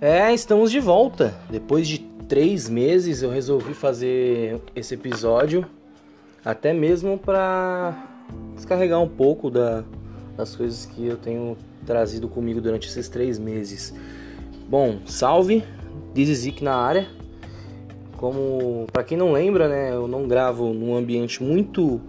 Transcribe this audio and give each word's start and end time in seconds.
É, 0.00 0.32
estamos 0.32 0.70
de 0.70 0.80
volta. 0.80 1.34
Depois 1.50 1.86
de 1.86 1.98
três 2.26 2.70
meses 2.70 3.22
eu 3.22 3.28
resolvi 3.28 3.74
fazer 3.74 4.58
esse 4.74 4.94
episódio, 4.94 5.66
até 6.42 6.72
mesmo 6.72 7.18
para 7.18 8.02
descarregar 8.54 8.98
um 8.98 9.08
pouco 9.08 9.50
da, 9.50 9.84
das 10.38 10.56
coisas 10.56 10.86
que 10.86 11.06
eu 11.06 11.18
tenho 11.18 11.54
trazido 11.84 12.28
comigo 12.28 12.62
durante 12.62 12.88
esses 12.88 13.10
três 13.10 13.38
meses. 13.38 13.94
Bom, 14.66 15.00
salve, 15.04 15.62
Dizizik 16.14 16.64
na 16.64 16.76
área. 16.76 17.06
Como 18.16 18.86
para 18.90 19.04
quem 19.04 19.18
não 19.18 19.32
lembra, 19.32 19.68
né, 19.68 19.92
eu 19.92 20.08
não 20.08 20.26
gravo 20.26 20.72
num 20.72 20.96
ambiente 20.96 21.42
muito 21.42 22.00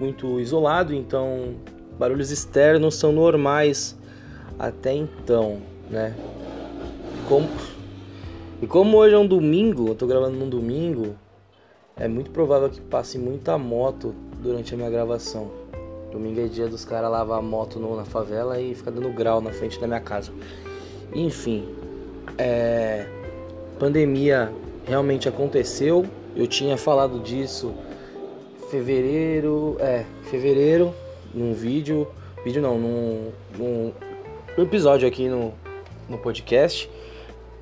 muito 0.00 0.40
isolado, 0.40 0.94
então 0.94 1.54
barulhos 1.98 2.30
externos 2.30 2.96
são 2.96 3.12
normais 3.12 3.96
até 4.58 4.94
então, 4.94 5.58
né? 5.90 6.14
Como... 7.28 7.48
E 8.62 8.66
como 8.66 8.98
hoje 8.98 9.14
é 9.14 9.18
um 9.18 9.26
domingo, 9.26 9.88
eu 9.88 9.94
tô 9.94 10.06
gravando 10.06 10.38
num 10.38 10.48
domingo, 10.48 11.16
é 11.96 12.06
muito 12.08 12.30
provável 12.30 12.70
que 12.70 12.80
passe 12.80 13.18
muita 13.18 13.58
moto 13.58 14.14
durante 14.42 14.74
a 14.74 14.76
minha 14.76 14.90
gravação. 14.90 15.50
Domingo 16.12 16.40
é 16.40 16.46
dia 16.46 16.68
dos 16.68 16.84
caras 16.84 17.10
lavar 17.10 17.38
a 17.38 17.42
moto 17.42 17.78
no, 17.78 17.96
na 17.96 18.04
favela 18.04 18.60
e 18.60 18.74
ficar 18.74 18.90
dando 18.90 19.10
grau 19.10 19.40
na 19.40 19.50
frente 19.52 19.80
da 19.80 19.86
minha 19.86 20.00
casa. 20.00 20.32
Enfim, 21.12 21.68
é... 22.38 23.06
pandemia 23.78 24.52
realmente 24.86 25.28
aconteceu. 25.28 26.06
Eu 26.36 26.46
tinha 26.46 26.76
falado 26.76 27.18
disso 27.20 27.74
fevereiro, 28.70 29.76
é, 29.78 30.04
fevereiro, 30.24 30.92
num 31.32 31.52
vídeo, 31.52 32.08
vídeo 32.44 32.60
não, 32.60 32.78
num, 32.78 33.32
num 33.56 33.92
episódio 34.58 35.06
aqui 35.06 35.28
no, 35.28 35.52
no 36.08 36.18
podcast. 36.18 36.90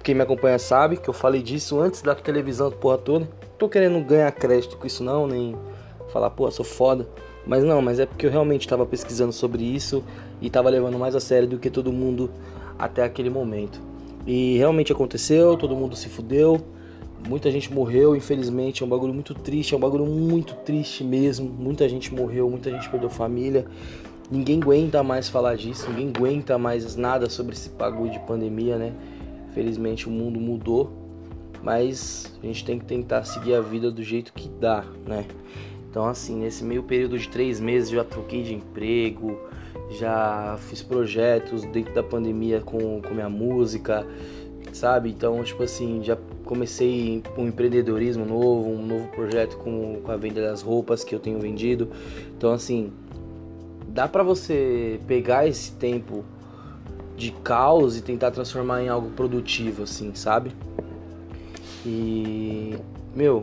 Quem 0.03 0.17
me 0.17 0.23
acompanha 0.23 0.59
sabe 0.59 0.97
que 0.97 1.09
eu 1.09 1.15
falei 1.15 1.41
disso 1.41 1.81
antes 1.81 2.03
da 2.03 2.15
televisão, 2.15 2.73
porra 2.73 2.99
toda. 2.99 3.29
Tô 3.57 3.69
querendo 3.69 4.05
ganhar 4.05 4.33
crédito 4.33 4.77
com 4.77 4.85
isso 4.85 5.05
não, 5.05 5.29
nem 5.29 5.55
falar, 6.13 6.31
pô, 6.31 6.51
sou 6.51 6.65
foda. 6.65 7.09
Mas 7.47 7.63
não, 7.63 7.81
mas 7.81 8.01
é 8.01 8.07
porque 8.07 8.27
eu 8.27 8.31
realmente 8.31 8.63
estava 8.63 8.85
pesquisando 8.85 9.33
sobre 9.33 9.63
isso 9.63 10.03
e 10.41 10.49
estava 10.49 10.69
levando 10.69 10.99
mais 10.99 11.15
a 11.15 11.21
sério 11.21 11.49
do 11.49 11.59
que 11.59 11.71
todo 11.71 11.93
mundo 11.93 12.31
até 12.77 13.05
aquele 13.05 13.31
momento. 13.31 13.81
E 14.27 14.57
realmente 14.59 14.93
aconteceu, 14.93 15.57
todo 15.57 15.77
mundo 15.77 15.95
se 15.95 16.09
fudeu, 16.09 16.61
muita 17.29 17.49
gente 17.53 17.73
morreu, 17.73 18.17
infelizmente, 18.17 18.83
é 18.83 18.87
um 18.87 18.89
bagulho 18.89 19.15
muito 19.15 19.35
triste, 19.35 19.73
é 19.73 19.77
um 19.77 19.81
bagulho 19.81 20.07
muito 20.07 20.55
triste 20.57 21.05
mesmo. 21.05 21.49
Muita 21.49 21.89
gente 21.89 22.13
morreu, 22.13 22.51
muita 22.51 22.71
gente 22.71 22.89
perdeu 22.89 23.09
família. 23.09 23.67
Ninguém 24.29 24.61
aguenta 24.61 25.03
mais 25.03 25.29
falar 25.29 25.57
disso, 25.57 25.89
ninguém 25.91 26.13
aguenta 26.17 26.59
mais 26.59 26.97
nada 26.97 27.29
sobre 27.31 27.55
esse 27.55 27.69
bagulho 27.71 28.11
de 28.11 28.19
pandemia, 28.21 28.77
né? 28.77 28.93
Felizmente 29.55 30.09
o 30.09 30.11
mundo 30.11 30.41
mudou, 30.41 30.91
mas 31.63 32.33
a 32.43 32.47
gente 32.47 32.65
tem 32.65 32.79
que 32.79 32.85
tentar 32.85 33.25
seguir 33.25 33.55
a 33.55 33.61
vida 33.61 33.91
do 33.91 34.03
jeito 34.03 34.33
que 34.33 34.49
dá, 34.49 34.85
né? 35.07 35.27
Então, 35.91 36.07
assim, 36.07 36.37
nesse 36.37 36.65
meio 36.65 36.83
período 36.83 37.19
de 37.19 37.29
três 37.29 37.61
meses 37.61 37.91
já 37.91 38.03
troquei 38.03 38.43
de 38.43 38.55
emprego, 38.55 39.39
já 39.91 40.57
fiz 40.69 40.83
projetos 40.83 41.65
dentro 41.65 41.93
da 41.93 42.03
pandemia 42.03 42.61
com, 42.61 43.03
com 43.03 43.13
minha 43.13 43.29
música, 43.29 44.07
sabe? 44.73 45.11
Então, 45.11 45.43
tipo 45.45 45.63
assim, 45.63 46.03
já 46.03 46.17
comecei 46.45 47.23
um 47.37 47.47
empreendedorismo 47.47 48.25
novo, 48.25 48.71
um 48.71 48.87
novo 48.87 49.09
projeto 49.09 49.59
com, 49.59 50.01
com 50.03 50.11
a 50.11 50.17
venda 50.17 50.41
das 50.41 50.63
roupas 50.63 51.05
que 51.05 51.15
eu 51.15 51.21
tenho 51.21 51.39
vendido. 51.39 51.89
Então, 52.37 52.53
assim, 52.53 52.91
dá 53.89 54.09
para 54.09 54.23
você 54.23 54.99
pegar 55.07 55.47
esse 55.47 55.73
tempo 55.73 56.25
de 57.17 57.31
caos 57.31 57.97
e 57.97 58.03
tentar 58.03 58.31
transformar 58.31 58.83
em 58.83 58.89
algo 58.89 59.11
produtivo, 59.11 59.83
assim, 59.83 60.15
sabe? 60.15 60.53
E, 61.85 62.77
meu, 63.15 63.43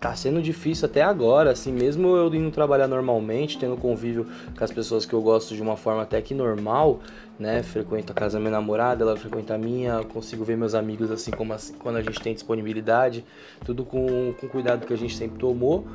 tá 0.00 0.14
sendo 0.14 0.40
difícil 0.40 0.86
até 0.86 1.02
agora, 1.02 1.50
assim, 1.50 1.72
mesmo 1.72 2.16
eu 2.16 2.32
indo 2.32 2.50
trabalhar 2.50 2.86
normalmente, 2.86 3.58
tendo 3.58 3.76
convívio 3.76 4.26
com 4.56 4.64
as 4.64 4.70
pessoas 4.70 5.04
que 5.04 5.12
eu 5.12 5.20
gosto 5.20 5.54
de 5.54 5.62
uma 5.62 5.76
forma 5.76 6.02
até 6.02 6.22
que 6.22 6.34
normal, 6.34 7.00
né? 7.38 7.62
Frequento 7.62 8.12
a 8.12 8.14
casa 8.14 8.38
da 8.38 8.40
minha 8.40 8.52
namorada, 8.52 9.02
ela 9.02 9.16
frequenta 9.16 9.54
a 9.54 9.58
minha, 9.58 10.04
consigo 10.04 10.44
ver 10.44 10.56
meus 10.56 10.74
amigos 10.74 11.10
assim 11.10 11.32
como 11.32 11.52
assim, 11.52 11.74
quando 11.74 11.96
a 11.96 12.02
gente 12.02 12.20
tem 12.20 12.32
disponibilidade, 12.32 13.24
tudo 13.64 13.84
com, 13.84 14.32
com 14.40 14.48
cuidado 14.48 14.86
que 14.86 14.92
a 14.92 14.96
gente 14.96 15.16
sempre 15.16 15.38
tomou, 15.38 15.86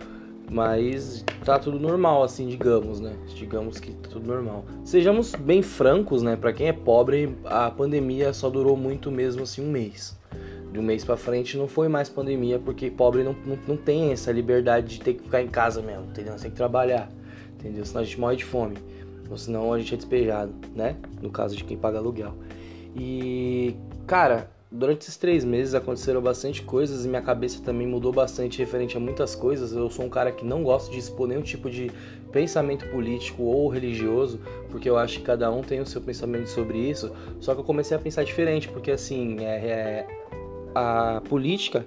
mas 0.53 1.25
tá 1.43 1.57
tudo 1.57 1.79
normal, 1.79 2.21
assim, 2.21 2.47
digamos, 2.47 2.99
né? 2.99 3.15
Digamos 3.35 3.79
que 3.79 3.91
tá 3.91 4.09
tudo 4.09 4.27
normal. 4.27 4.63
Sejamos 4.85 5.33
bem 5.33 5.63
francos, 5.63 6.21
né? 6.21 6.35
Para 6.35 6.53
quem 6.53 6.67
é 6.67 6.73
pobre, 6.73 7.35
a 7.43 7.71
pandemia 7.71 8.31
só 8.31 8.49
durou 8.49 8.77
muito 8.77 9.11
mesmo 9.11 9.43
assim 9.43 9.61
um 9.61 9.71
mês 9.71 10.15
de 10.71 10.79
um 10.79 10.83
mês 10.83 11.05
para 11.05 11.15
frente 11.15 11.55
não 11.55 11.67
foi 11.67 11.87
mais 11.87 12.09
pandemia, 12.09 12.57
porque 12.57 12.89
pobre 12.89 13.23
não, 13.23 13.35
não, 13.45 13.57
não, 13.67 13.77
tem 13.77 14.11
essa 14.11 14.31
liberdade 14.31 14.97
de 14.97 15.01
ter 15.01 15.13
que 15.13 15.21
ficar 15.21 15.43
em 15.43 15.47
casa 15.47 15.83
mesmo, 15.83 16.05
entendeu? 16.05 16.33
Você 16.33 16.43
tem 16.43 16.51
que 16.51 16.57
trabalhar, 16.57 17.11
entendeu? 17.59 17.85
Senão 17.85 18.01
a 18.01 18.03
gente 18.03 18.19
morre 18.19 18.37
de 18.37 18.43
fome, 18.43 18.75
ou 19.29 19.37
senão 19.37 19.71
a 19.71 19.77
gente 19.77 19.93
é 19.93 19.97
despejado, 19.97 20.51
né? 20.75 20.95
No 21.21 21.29
caso 21.29 21.55
de 21.55 21.63
quem 21.63 21.77
paga 21.77 21.99
aluguel. 21.99 22.33
E, 22.95 23.75
cara, 24.07 24.49
durante 24.73 25.03
esses 25.03 25.15
três 25.15 25.45
meses 25.45 25.75
aconteceram 25.75 26.19
bastante 26.19 26.63
coisas 26.63 27.05
e 27.05 27.07
minha 27.07 27.21
cabeça 27.21 27.61
também 27.61 27.85
mudou 27.85 28.11
bastante 28.11 28.57
referente 28.57 28.97
a 28.97 28.99
muitas 28.99 29.35
coisas. 29.35 29.71
Eu 29.71 29.87
sou 29.89 30.03
um 30.03 30.09
cara 30.09 30.31
que 30.31 30.43
não 30.43 30.63
gosta 30.63 30.91
de 30.91 30.97
expor 30.97 31.27
nenhum 31.27 31.43
tipo 31.43 31.69
de 31.69 31.91
pensamento 32.31 32.89
político 32.89 33.43
ou 33.43 33.69
religioso, 33.69 34.39
porque 34.71 34.89
eu 34.89 34.97
acho 34.97 35.19
que 35.19 35.25
cada 35.25 35.51
um 35.51 35.61
tem 35.61 35.79
o 35.79 35.85
seu 35.85 36.01
pensamento 36.01 36.47
sobre 36.47 36.79
isso. 36.79 37.11
Só 37.39 37.53
que 37.53 37.61
eu 37.61 37.63
comecei 37.63 37.95
a 37.95 37.99
pensar 37.99 38.23
diferente, 38.23 38.67
porque 38.67 38.89
assim, 38.89 39.37
é, 39.41 39.45
é 39.45 40.07
a 40.73 41.21
política 41.29 41.85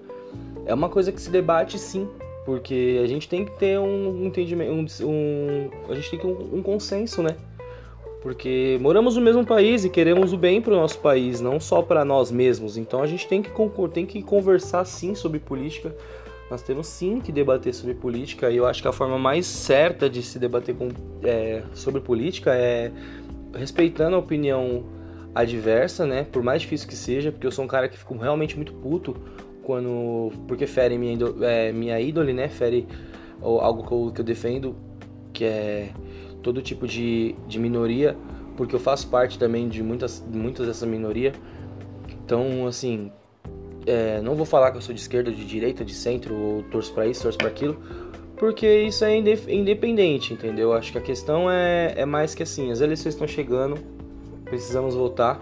é 0.64 0.72
uma 0.72 0.88
coisa 0.88 1.10
que 1.10 1.20
se 1.20 1.30
debate 1.30 1.78
sim, 1.78 2.08
porque 2.44 3.00
a 3.02 3.06
gente 3.06 3.28
tem 3.28 3.44
que 3.44 3.52
ter 3.52 3.78
um 3.78 4.24
entendimento, 4.26 5.04
um, 5.04 5.08
um 5.08 5.70
a 5.88 5.94
gente 5.94 6.10
tem 6.10 6.18
que 6.18 6.26
um, 6.26 6.58
um, 6.58 6.62
consenso, 6.62 7.22
né? 7.22 7.36
Porque 8.22 8.78
moramos 8.80 9.16
no 9.16 9.22
mesmo 9.22 9.44
país 9.44 9.84
e 9.84 9.90
queremos 9.90 10.32
o 10.32 10.36
bem 10.36 10.60
para 10.60 10.72
o 10.72 10.76
nosso 10.76 10.98
país, 10.98 11.40
não 11.40 11.60
só 11.60 11.82
para 11.82 12.04
nós 12.04 12.30
mesmos. 12.30 12.76
Então 12.76 13.02
a 13.02 13.06
gente 13.06 13.28
tem 13.28 13.42
que, 13.42 13.50
tem 13.92 14.06
que 14.06 14.22
conversar 14.22 14.84
sim 14.84 15.14
sobre 15.14 15.38
política. 15.38 15.94
Nós 16.50 16.62
temos 16.62 16.86
sim 16.86 17.20
que 17.20 17.32
debater 17.32 17.74
sobre 17.74 17.94
política 17.94 18.50
e 18.50 18.56
eu 18.56 18.66
acho 18.66 18.80
que 18.80 18.88
a 18.88 18.92
forma 18.92 19.18
mais 19.18 19.46
certa 19.46 20.08
de 20.08 20.22
se 20.22 20.38
debater 20.38 20.74
com, 20.74 20.88
é, 21.22 21.62
sobre 21.74 22.00
política 22.00 22.54
é 22.54 22.90
respeitando 23.54 24.16
a 24.16 24.18
opinião 24.18 24.84
adversa, 25.34 26.06
né? 26.06 26.24
Por 26.24 26.42
mais 26.42 26.62
difícil 26.62 26.88
que 26.88 26.96
seja, 26.96 27.30
porque 27.30 27.46
eu 27.46 27.50
sou 27.50 27.64
um 27.64 27.68
cara 27.68 27.88
que 27.88 27.98
fico 27.98 28.16
realmente 28.16 28.56
muito 28.56 28.72
puto 28.72 29.16
quando. 29.62 30.32
Porque 30.46 30.66
fere 30.66 30.96
minha, 30.96 31.18
é, 31.42 31.72
minha 31.72 32.00
ídole, 32.00 32.32
né? 32.32 32.48
Fere 32.48 32.86
algo 33.42 33.86
que 33.86 33.92
eu, 33.92 34.12
que 34.14 34.20
eu 34.20 34.24
defendo, 34.24 34.76
que 35.32 35.44
é 35.44 35.90
todo 36.46 36.62
tipo 36.62 36.86
de, 36.86 37.34
de 37.48 37.58
minoria, 37.58 38.16
porque 38.56 38.72
eu 38.72 38.78
faço 38.78 39.08
parte 39.08 39.36
também 39.36 39.68
de 39.68 39.82
muitas, 39.82 40.24
muitas 40.32 40.68
dessa 40.68 40.86
minoria. 40.86 41.32
Então, 42.24 42.68
assim, 42.68 43.10
é, 43.84 44.20
não 44.22 44.36
vou 44.36 44.46
falar 44.46 44.70
que 44.70 44.76
eu 44.76 44.80
sou 44.80 44.94
de 44.94 45.00
esquerda, 45.00 45.32
de 45.32 45.44
direita, 45.44 45.84
de 45.84 45.92
centro, 45.92 46.36
ou 46.36 46.62
torço 46.62 46.94
para 46.94 47.04
isso, 47.04 47.22
torço 47.22 47.36
para 47.36 47.48
aquilo, 47.48 47.76
porque 48.36 48.82
isso 48.82 49.04
é 49.04 49.16
independente, 49.16 50.32
entendeu? 50.32 50.72
Acho 50.72 50.92
que 50.92 50.98
a 50.98 51.00
questão 51.00 51.50
é, 51.50 51.94
é 51.96 52.06
mais 52.06 52.32
que 52.32 52.44
assim, 52.44 52.70
as 52.70 52.80
eleições 52.80 53.14
estão 53.14 53.26
chegando, 53.26 53.76
precisamos 54.44 54.94
votar. 54.94 55.40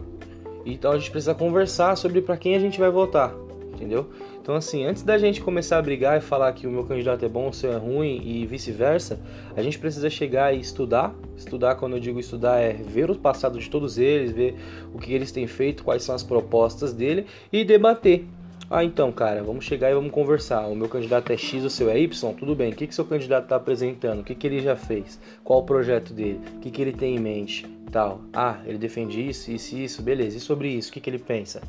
Então 0.64 0.90
a 0.90 0.96
gente 0.96 1.10
precisa 1.10 1.34
conversar 1.34 1.96
sobre 1.96 2.22
para 2.22 2.38
quem 2.38 2.56
a 2.56 2.58
gente 2.58 2.80
vai 2.80 2.90
votar, 2.90 3.34
entendeu? 3.74 4.08
Então 4.44 4.56
assim, 4.56 4.84
antes 4.84 5.02
da 5.02 5.16
gente 5.16 5.40
começar 5.40 5.78
a 5.78 5.82
brigar 5.82 6.18
e 6.18 6.20
falar 6.20 6.52
que 6.52 6.66
o 6.66 6.70
meu 6.70 6.84
candidato 6.84 7.24
é 7.24 7.28
bom, 7.30 7.48
o 7.48 7.52
seu 7.54 7.72
é 7.72 7.76
ruim 7.78 8.20
e 8.22 8.44
vice-versa, 8.44 9.18
a 9.56 9.62
gente 9.62 9.78
precisa 9.78 10.10
chegar 10.10 10.54
e 10.54 10.60
estudar. 10.60 11.14
Estudar, 11.34 11.76
quando 11.76 11.96
eu 11.96 11.98
digo 11.98 12.20
estudar, 12.20 12.60
é 12.60 12.74
ver 12.74 13.10
o 13.10 13.14
passado 13.14 13.58
de 13.58 13.70
todos 13.70 13.96
eles, 13.96 14.32
ver 14.32 14.54
o 14.92 14.98
que 14.98 15.14
eles 15.14 15.32
têm 15.32 15.46
feito, 15.46 15.82
quais 15.82 16.02
são 16.02 16.14
as 16.14 16.22
propostas 16.22 16.92
dele 16.92 17.24
e 17.50 17.64
debater. 17.64 18.26
Ah, 18.68 18.84
então, 18.84 19.10
cara, 19.10 19.42
vamos 19.42 19.64
chegar 19.64 19.90
e 19.90 19.94
vamos 19.94 20.10
conversar. 20.10 20.66
O 20.66 20.76
meu 20.76 20.90
candidato 20.90 21.32
é 21.32 21.38
X, 21.38 21.64
o 21.64 21.70
seu 21.70 21.88
é 21.88 21.98
Y, 21.98 22.34
tudo 22.34 22.54
bem. 22.54 22.70
O 22.70 22.76
que, 22.76 22.86
que 22.86 22.94
seu 22.94 23.06
candidato 23.06 23.44
está 23.44 23.56
apresentando? 23.56 24.20
O 24.20 24.24
que, 24.24 24.34
que 24.34 24.46
ele 24.46 24.60
já 24.60 24.76
fez? 24.76 25.18
Qual 25.42 25.60
o 25.60 25.64
projeto 25.64 26.12
dele? 26.12 26.38
O 26.56 26.60
que, 26.60 26.70
que 26.70 26.82
ele 26.82 26.92
tem 26.92 27.16
em 27.16 27.18
mente? 27.18 27.66
Tal. 27.90 28.20
Ah, 28.30 28.58
ele 28.66 28.76
defende 28.76 29.26
isso, 29.26 29.50
isso 29.50 29.74
isso, 29.74 30.02
beleza. 30.02 30.36
E 30.36 30.40
sobre 30.40 30.68
isso, 30.68 30.90
o 30.90 30.92
que, 30.92 31.00
que 31.00 31.08
ele 31.08 31.18
pensa? 31.18 31.62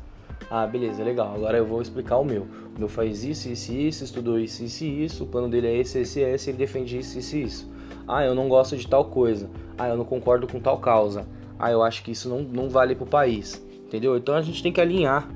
Ah, 0.50 0.66
beleza, 0.66 1.02
legal. 1.02 1.34
Agora 1.34 1.58
eu 1.58 1.66
vou 1.66 1.82
explicar 1.82 2.18
o 2.18 2.24
meu. 2.24 2.46
O 2.76 2.78
meu 2.78 2.88
faz 2.88 3.24
isso, 3.24 3.48
isso 3.48 3.72
isso, 3.72 4.04
estudou 4.04 4.38
isso, 4.38 4.64
isso 4.64 4.84
isso. 4.84 5.24
O 5.24 5.26
plano 5.26 5.48
dele 5.48 5.66
é 5.66 5.76
esse, 5.76 5.98
esse, 5.98 6.20
esse. 6.20 6.50
Ele 6.50 6.58
defende 6.58 6.98
isso, 6.98 7.18
isso 7.18 7.36
isso. 7.36 7.70
Ah, 8.06 8.24
eu 8.24 8.34
não 8.34 8.48
gosto 8.48 8.76
de 8.76 8.86
tal 8.86 9.06
coisa. 9.06 9.50
Ah, 9.76 9.88
eu 9.88 9.96
não 9.96 10.04
concordo 10.04 10.46
com 10.46 10.60
tal 10.60 10.78
causa. 10.78 11.26
Ah, 11.58 11.70
eu 11.70 11.82
acho 11.82 12.02
que 12.02 12.12
isso 12.12 12.28
não, 12.28 12.42
não 12.42 12.68
vale 12.68 12.94
pro 12.94 13.06
país. 13.06 13.64
Entendeu? 13.86 14.16
Então 14.16 14.34
a 14.34 14.42
gente 14.42 14.62
tem 14.62 14.72
que 14.72 14.80
alinhar 14.80 15.28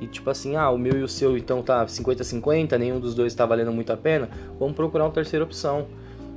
e 0.00 0.06
tipo 0.06 0.30
assim, 0.30 0.56
ah, 0.56 0.70
o 0.70 0.78
meu 0.78 0.98
e 0.98 1.02
o 1.02 1.08
seu 1.08 1.36
então 1.36 1.62
tá 1.62 1.84
50-50, 1.84 2.78
nenhum 2.78 3.00
dos 3.00 3.14
dois 3.14 3.34
tá 3.34 3.44
valendo 3.44 3.72
muito 3.72 3.92
a 3.92 3.96
pena, 3.96 4.28
vamos 4.58 4.74
procurar 4.74 5.04
uma 5.04 5.10
terceira 5.10 5.44
opção. 5.44 5.86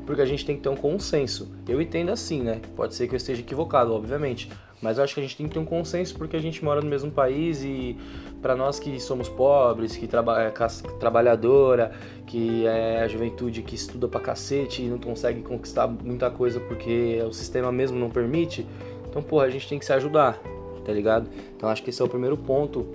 Porque 0.06 0.22
a 0.22 0.26
gente 0.26 0.46
tem 0.46 0.56
que 0.56 0.64
ter 0.64 0.70
um 0.70 0.76
consenso. 0.76 1.52
Eu 1.68 1.80
entendo 1.80 2.10
assim, 2.10 2.42
né? 2.42 2.60
Pode 2.76 2.96
ser 2.96 3.08
que 3.08 3.14
eu 3.14 3.18
esteja 3.18 3.42
equivocado, 3.42 3.94
obviamente. 3.94 4.50
Mas 4.82 4.98
eu 4.98 5.04
acho 5.04 5.14
que 5.14 5.20
a 5.20 5.24
gente 5.24 5.38
tem 5.38 5.48
que 5.48 5.54
ter 5.54 5.60
um 5.60 5.66
consenso 5.66 6.16
porque 6.18 6.36
a 6.36 6.42
gente 6.42 6.64
mora 6.64 6.82
no 6.82 6.90
mesmo 6.90 7.12
país 7.12 7.64
e 7.64 7.96
para 8.42 8.56
nós 8.56 8.80
que 8.80 9.00
somos 9.00 9.30
pobres, 9.30 9.96
que 9.96 10.08
traba 10.08 10.42
é 10.42 10.52
trabalhadora, 11.00 11.92
que 12.26 12.66
é 12.66 13.04
a 13.04 13.08
juventude 13.08 13.62
que 13.62 13.76
estuda 13.76 14.08
pra 14.08 14.20
cacete 14.20 14.82
e 14.82 14.88
não 14.88 14.98
consegue 14.98 15.42
conquistar 15.42 15.88
muita 15.88 16.32
coisa 16.32 16.60
porque 16.60 17.22
o 17.28 17.32
sistema 17.32 17.72
mesmo 17.72 18.00
não 18.00 18.10
permite, 18.10 18.66
então, 19.12 19.22
porra, 19.22 19.46
a 19.46 19.50
gente 19.50 19.68
tem 19.68 19.78
que 19.78 19.86
se 19.86 19.92
ajudar, 19.92 20.42
tá 20.86 20.92
ligado? 20.92 21.30
Então 21.56 21.70
acho 21.70 21.84
que 21.84 21.90
esse 21.90 22.02
é 22.02 22.06
o 22.06 22.08
primeiro 22.08 22.38
ponto 22.38 22.88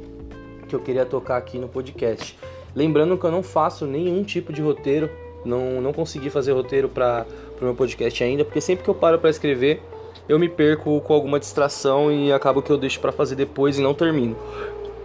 que 0.66 0.74
eu 0.74 0.80
queria 0.80 1.04
tocar 1.04 1.36
aqui 1.36 1.58
no 1.58 1.68
podcast. 1.68 2.36
Lembrando 2.74 3.16
que 3.18 3.24
eu 3.24 3.30
não 3.30 3.42
faço 3.42 3.86
nenhum 3.86 4.24
tipo 4.24 4.52
de 4.52 4.62
roteiro, 4.62 5.10
não, 5.44 5.80
não 5.80 5.92
consegui 5.92 6.30
fazer 6.30 6.52
roteiro 6.52 6.88
para 6.88 7.26
o 7.60 7.64
meu 7.64 7.74
podcast 7.74 8.24
ainda, 8.24 8.44
porque 8.44 8.60
sempre 8.60 8.82
que 8.82 8.90
eu 8.90 8.94
paro 8.94 9.18
para 9.18 9.28
escrever, 9.28 9.82
eu 10.28 10.38
me 10.38 10.48
perco 10.48 11.00
com 11.00 11.14
alguma 11.14 11.38
distração 11.38 12.10
e 12.10 12.32
acabo 12.32 12.62
que 12.62 12.70
eu 12.70 12.78
deixo 12.78 13.00
para 13.00 13.12
fazer 13.12 13.36
depois 13.36 13.78
e 13.78 13.82
não 13.82 13.94
termino. 13.94 14.36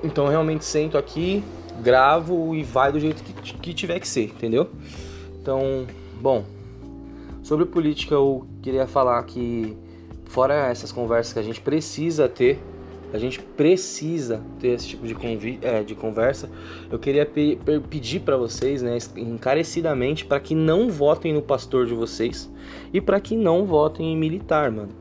Então 0.04 0.28
realmente 0.28 0.66
sento 0.66 0.98
aqui, 0.98 1.44
gravo 1.82 2.56
e 2.56 2.64
vai 2.64 2.92
do 2.92 3.00
jeito 3.00 3.24
que, 3.24 3.54
que 3.54 3.74
tiver 3.74 4.00
que 4.00 4.08
ser, 4.08 4.26
entendeu? 4.26 4.70
Então, 5.42 5.86
bom, 6.20 6.44
sobre 7.44 7.66
política 7.66 8.14
eu 8.14 8.46
queria 8.62 8.88
falar 8.88 9.22
que 9.24 9.78
fora 10.26 10.68
essas 10.68 10.92
conversas 10.92 11.34
que 11.34 11.40
a 11.40 11.44
gente 11.44 11.62
precisa 11.62 12.28
ter 12.28 12.60
a 13.14 13.18
gente 13.18 13.42
precisa 13.42 14.42
ter 14.60 14.70
esse 14.70 14.88
tipo 14.88 15.06
de, 15.06 15.60
é, 15.62 15.84
de 15.84 15.94
conversa. 15.96 16.50
Eu 16.90 16.98
queria 16.98 17.26
pe 17.26 17.60
pedir 17.90 18.22
para 18.22 18.38
vocês, 18.38 18.82
né, 18.82 18.98
encarecidamente, 19.18 20.24
para 20.24 20.40
que 20.40 20.56
não 20.56 20.90
votem 20.90 21.34
no 21.34 21.42
pastor 21.42 21.86
de 21.86 21.94
vocês 21.94 22.50
e 22.94 23.02
para 23.02 23.20
que 23.20 23.36
não 23.36 23.66
votem 23.66 24.14
em 24.14 24.18
militar, 24.18 24.72
mano. 24.72 25.01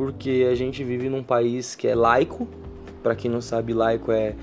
Porque 0.00 0.48
a 0.50 0.54
gente 0.54 0.82
vive 0.82 1.10
num 1.10 1.22
país 1.22 1.74
que 1.74 1.86
é 1.86 1.94
laico. 1.94 2.48
Para 3.02 3.14
quem 3.14 3.30
não 3.30 3.42
sabe, 3.42 3.74
laico 3.74 4.10
é 4.10 4.34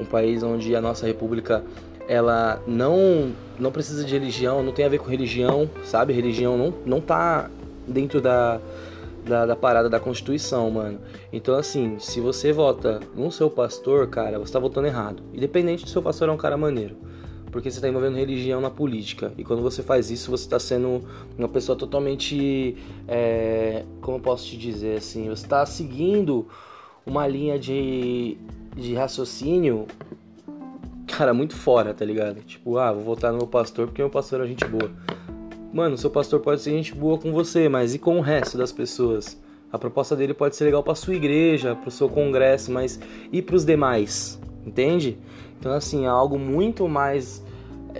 um 0.00 0.04
país 0.04 0.42
onde 0.42 0.74
a 0.74 0.80
nossa 0.80 1.06
república 1.06 1.64
ela 2.08 2.60
não 2.66 3.32
não 3.56 3.70
precisa 3.70 4.04
de 4.04 4.12
religião, 4.12 4.60
não 4.60 4.72
tem 4.72 4.84
a 4.84 4.88
ver 4.88 4.98
com 4.98 5.08
religião, 5.08 5.70
sabe? 5.84 6.12
Religião 6.12 6.58
não 6.58 6.74
não 6.84 7.00
tá 7.00 7.48
dentro 7.86 8.20
da 8.20 8.60
da, 9.24 9.46
da, 9.46 9.54
parada 9.54 9.88
da 9.88 10.00
Constituição, 10.00 10.68
mano. 10.68 10.98
Então, 11.32 11.54
assim, 11.54 11.96
se 12.00 12.20
você 12.20 12.52
vota 12.52 12.98
no 13.14 13.30
seu 13.30 13.48
pastor, 13.48 14.08
cara, 14.08 14.36
você 14.40 14.52
tá 14.52 14.58
votando 14.58 14.88
errado. 14.88 15.22
Independente 15.32 15.84
do 15.84 15.90
seu 15.90 16.02
pastor 16.02 16.28
é 16.28 16.32
um 16.32 16.36
cara 16.36 16.56
maneiro. 16.56 16.96
Porque 17.54 17.70
você 17.70 17.80
tá 17.80 17.88
envolvendo 17.88 18.16
religião 18.16 18.60
na 18.60 18.68
política. 18.68 19.32
E 19.38 19.44
quando 19.44 19.62
você 19.62 19.80
faz 19.80 20.10
isso, 20.10 20.28
você 20.28 20.48
tá 20.48 20.58
sendo 20.58 21.04
uma 21.38 21.48
pessoa 21.48 21.78
totalmente. 21.78 22.76
É, 23.06 23.84
como 24.00 24.16
eu 24.16 24.20
posso 24.20 24.44
te 24.44 24.56
dizer 24.56 24.96
assim? 24.96 25.28
Você 25.28 25.46
tá 25.46 25.64
seguindo 25.64 26.48
uma 27.06 27.28
linha 27.28 27.56
de, 27.56 28.36
de 28.74 28.94
raciocínio, 28.94 29.86
cara, 31.06 31.32
muito 31.32 31.54
fora, 31.54 31.94
tá 31.94 32.04
ligado? 32.04 32.40
Tipo, 32.40 32.76
ah, 32.76 32.92
vou 32.92 33.04
votar 33.04 33.30
no 33.30 33.38
meu 33.38 33.46
pastor 33.46 33.86
porque 33.86 34.02
meu 34.02 34.10
pastor 34.10 34.40
é 34.40 34.48
gente 34.48 34.64
boa. 34.64 34.90
Mano, 35.72 35.96
seu 35.96 36.10
pastor 36.10 36.40
pode 36.40 36.60
ser 36.60 36.72
gente 36.72 36.92
boa 36.92 37.18
com 37.18 37.30
você, 37.30 37.68
mas 37.68 37.94
e 37.94 38.00
com 38.00 38.18
o 38.18 38.20
resto 38.20 38.58
das 38.58 38.72
pessoas? 38.72 39.40
A 39.72 39.78
proposta 39.78 40.16
dele 40.16 40.34
pode 40.34 40.56
ser 40.56 40.64
legal 40.64 40.82
para 40.82 40.96
sua 40.96 41.14
igreja, 41.14 41.76
para 41.76 41.88
o 41.88 41.92
seu 41.92 42.08
congresso, 42.08 42.72
mas 42.72 42.98
e 43.32 43.40
para 43.40 43.54
os 43.54 43.64
demais? 43.64 44.40
Entende? 44.66 45.16
Então 45.60 45.70
assim, 45.70 46.04
é 46.04 46.08
algo 46.08 46.36
muito 46.36 46.88
mais 46.88 47.43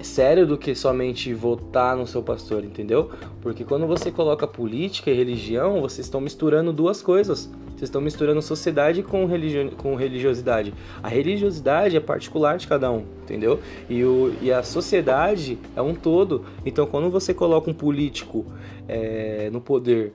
sério 0.02 0.46
do 0.46 0.58
que 0.58 0.74
somente 0.74 1.32
votar 1.32 1.96
no 1.96 2.06
seu 2.06 2.22
pastor, 2.22 2.64
entendeu? 2.64 3.10
Porque 3.40 3.64
quando 3.64 3.86
você 3.86 4.10
coloca 4.10 4.46
política 4.46 5.10
e 5.10 5.14
religião, 5.14 5.80
vocês 5.80 6.06
estão 6.06 6.20
misturando 6.20 6.72
duas 6.72 7.00
coisas. 7.00 7.50
Vocês 7.68 7.82
estão 7.84 8.00
misturando 8.00 8.40
sociedade 8.40 9.02
com, 9.02 9.26
religi 9.26 9.70
com 9.76 9.94
religiosidade. 9.94 10.72
A 11.02 11.08
religiosidade 11.08 11.96
é 11.96 12.00
particular 12.00 12.56
de 12.56 12.68
cada 12.68 12.90
um, 12.90 13.04
entendeu? 13.22 13.60
E, 13.88 14.04
o, 14.04 14.32
e 14.40 14.52
a 14.52 14.62
sociedade 14.62 15.58
é 15.74 15.82
um 15.82 15.94
todo. 15.94 16.44
Então, 16.64 16.86
quando 16.86 17.10
você 17.10 17.34
coloca 17.34 17.70
um 17.70 17.74
político 17.74 18.46
é, 18.88 19.50
no 19.52 19.60
poder 19.60 20.12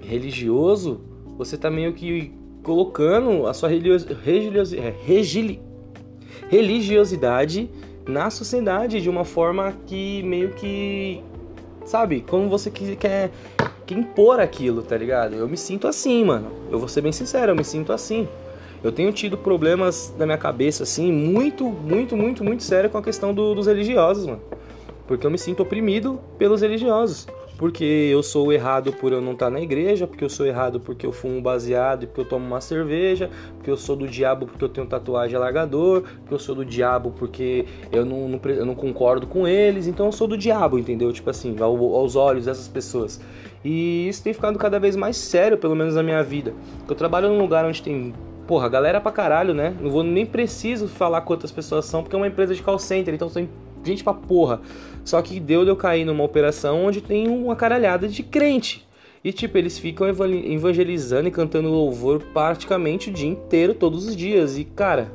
religioso, 0.00 1.00
você 1.36 1.54
está 1.56 1.70
meio 1.70 1.92
que 1.92 2.32
colocando 2.62 3.46
a 3.46 3.54
sua 3.54 3.70
é, 3.72 3.74
religiosidade 6.48 7.70
na 8.06 8.30
sociedade 8.30 9.00
de 9.00 9.08
uma 9.08 9.24
forma 9.24 9.74
que 9.86 10.22
meio 10.22 10.50
que 10.50 11.22
sabe, 11.84 12.24
como 12.28 12.48
você 12.48 12.70
quer 12.70 13.30
que 13.86 13.94
impor 13.94 14.40
aquilo, 14.40 14.82
tá 14.82 14.96
ligado? 14.96 15.34
Eu 15.34 15.48
me 15.48 15.56
sinto 15.56 15.88
assim, 15.88 16.24
mano. 16.24 16.50
Eu 16.70 16.78
vou 16.78 16.88
ser 16.88 17.00
bem 17.00 17.12
sincero, 17.12 17.52
eu 17.52 17.56
me 17.56 17.64
sinto 17.64 17.92
assim. 17.92 18.28
Eu 18.82 18.92
tenho 18.92 19.12
tido 19.12 19.36
problemas 19.36 20.14
na 20.16 20.24
minha 20.24 20.38
cabeça, 20.38 20.84
assim, 20.84 21.12
muito, 21.12 21.64
muito, 21.64 22.16
muito, 22.16 22.42
muito 22.42 22.62
sério 22.62 22.88
com 22.88 22.98
a 22.98 23.02
questão 23.02 23.34
do, 23.34 23.54
dos 23.54 23.66
religiosos, 23.66 24.26
mano. 24.26 24.40
Porque 25.06 25.26
eu 25.26 25.30
me 25.30 25.38
sinto 25.38 25.62
oprimido 25.62 26.20
pelos 26.38 26.62
religiosos 26.62 27.26
porque 27.60 27.84
eu 27.84 28.22
sou 28.22 28.50
errado 28.50 28.90
por 28.90 29.12
eu 29.12 29.20
não 29.20 29.32
estar 29.32 29.46
tá 29.46 29.50
na 29.50 29.60
igreja, 29.60 30.06
porque 30.06 30.24
eu 30.24 30.30
sou 30.30 30.46
errado 30.46 30.80
porque 30.80 31.04
eu 31.04 31.12
fumo 31.12 31.42
baseado 31.42 32.04
e 32.04 32.06
porque 32.06 32.22
eu 32.22 32.24
tomo 32.24 32.46
uma 32.46 32.58
cerveja, 32.58 33.28
porque 33.54 33.70
eu 33.70 33.76
sou 33.76 33.94
do 33.94 34.08
diabo 34.08 34.46
porque 34.46 34.64
eu 34.64 34.68
tenho 34.70 34.86
tatuagem 34.86 35.36
alargador, 35.36 36.00
porque 36.20 36.32
eu 36.32 36.38
sou 36.38 36.54
do 36.54 36.64
diabo 36.64 37.12
porque 37.18 37.66
eu 37.92 38.02
não, 38.06 38.30
não, 38.30 38.40
eu 38.46 38.64
não 38.64 38.74
concordo 38.74 39.26
com 39.26 39.46
eles, 39.46 39.86
então 39.86 40.06
eu 40.06 40.12
sou 40.12 40.26
do 40.26 40.38
diabo, 40.38 40.78
entendeu? 40.78 41.12
Tipo 41.12 41.28
assim, 41.28 41.54
aos 41.60 42.16
olhos 42.16 42.46
dessas 42.46 42.66
pessoas. 42.66 43.20
E 43.62 44.08
isso 44.08 44.24
tem 44.24 44.32
ficado 44.32 44.58
cada 44.58 44.80
vez 44.80 44.96
mais 44.96 45.18
sério, 45.18 45.58
pelo 45.58 45.76
menos 45.76 45.94
na 45.94 46.02
minha 46.02 46.22
vida. 46.22 46.54
Eu 46.88 46.94
trabalho 46.94 47.28
num 47.28 47.38
lugar 47.38 47.66
onde 47.66 47.82
tem 47.82 48.14
porra, 48.46 48.70
galera 48.70 49.02
pra 49.02 49.12
caralho, 49.12 49.52
né? 49.52 49.76
Não 49.78 49.90
vou 49.90 50.02
nem 50.02 50.24
preciso 50.24 50.88
falar 50.88 51.20
quantas 51.20 51.52
pessoas 51.52 51.84
são, 51.84 52.02
porque 52.02 52.16
é 52.16 52.18
uma 52.18 52.26
empresa 52.26 52.54
de 52.54 52.62
call 52.62 52.78
center, 52.78 53.12
então 53.12 53.28
tem 53.28 53.50
gente 53.84 54.04
pra 54.04 54.14
porra. 54.14 54.60
Só 55.04 55.20
que 55.22 55.40
deu 55.40 55.64
de 55.64 55.70
eu 55.70 55.76
cair 55.76 56.04
numa 56.04 56.24
operação 56.24 56.84
onde 56.84 57.00
tem 57.00 57.28
uma 57.28 57.56
caralhada 57.56 58.08
de 58.08 58.22
crente. 58.22 58.86
E 59.22 59.32
tipo, 59.32 59.58
eles 59.58 59.78
ficam 59.78 60.08
evangelizando 60.08 61.28
e 61.28 61.30
cantando 61.30 61.68
louvor 61.68 62.22
praticamente 62.32 63.10
o 63.10 63.12
dia 63.12 63.28
inteiro, 63.28 63.74
todos 63.74 64.06
os 64.06 64.16
dias. 64.16 64.56
E 64.56 64.64
cara, 64.64 65.12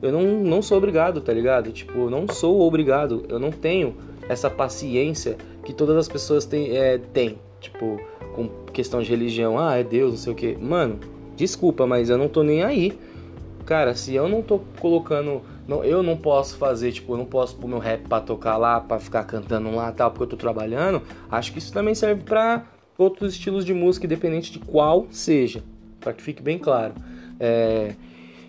eu 0.00 0.12
não, 0.12 0.22
não 0.22 0.62
sou 0.62 0.78
obrigado, 0.78 1.20
tá 1.20 1.32
ligado? 1.32 1.72
Tipo, 1.72 2.00
eu 2.00 2.10
não 2.10 2.28
sou 2.28 2.60
obrigado. 2.60 3.24
Eu 3.28 3.38
não 3.38 3.50
tenho 3.50 3.96
essa 4.28 4.48
paciência 4.48 5.36
que 5.64 5.72
todas 5.72 5.96
as 5.96 6.08
pessoas 6.08 6.44
têm. 6.44 6.76
É, 6.76 6.98
têm. 6.98 7.38
Tipo, 7.60 8.00
com 8.34 8.48
questão 8.72 9.00
de 9.02 9.08
religião, 9.08 9.58
ah, 9.58 9.76
é 9.76 9.84
Deus, 9.84 10.10
não 10.10 10.18
sei 10.18 10.32
o 10.32 10.36
que. 10.36 10.56
Mano, 10.56 10.98
desculpa, 11.36 11.86
mas 11.86 12.10
eu 12.10 12.18
não 12.18 12.28
tô 12.28 12.42
nem 12.42 12.62
aí. 12.62 12.98
Cara, 13.64 13.94
se 13.94 14.14
eu 14.14 14.28
não 14.28 14.42
tô 14.42 14.60
colocando 14.80 15.42
não, 15.66 15.84
eu 15.84 16.02
não 16.02 16.16
posso 16.16 16.56
fazer, 16.56 16.92
tipo, 16.92 17.12
eu 17.12 17.18
não 17.18 17.24
posso 17.24 17.56
pôr 17.56 17.68
meu 17.68 17.78
rap 17.78 18.02
pra 18.08 18.20
tocar 18.20 18.56
lá, 18.56 18.80
pra 18.80 18.98
ficar 18.98 19.24
cantando 19.24 19.74
lá 19.74 19.92
tal, 19.92 20.10
porque 20.10 20.24
eu 20.24 20.28
tô 20.28 20.36
trabalhando. 20.36 21.02
Acho 21.30 21.52
que 21.52 21.58
isso 21.58 21.72
também 21.72 21.94
serve 21.94 22.22
para 22.24 22.64
outros 22.98 23.34
estilos 23.34 23.64
de 23.64 23.72
música, 23.72 24.06
independente 24.06 24.52
de 24.52 24.58
qual 24.58 25.06
seja, 25.10 25.62
para 26.00 26.12
que 26.12 26.22
fique 26.22 26.42
bem 26.42 26.58
claro. 26.58 26.94
É... 27.38 27.94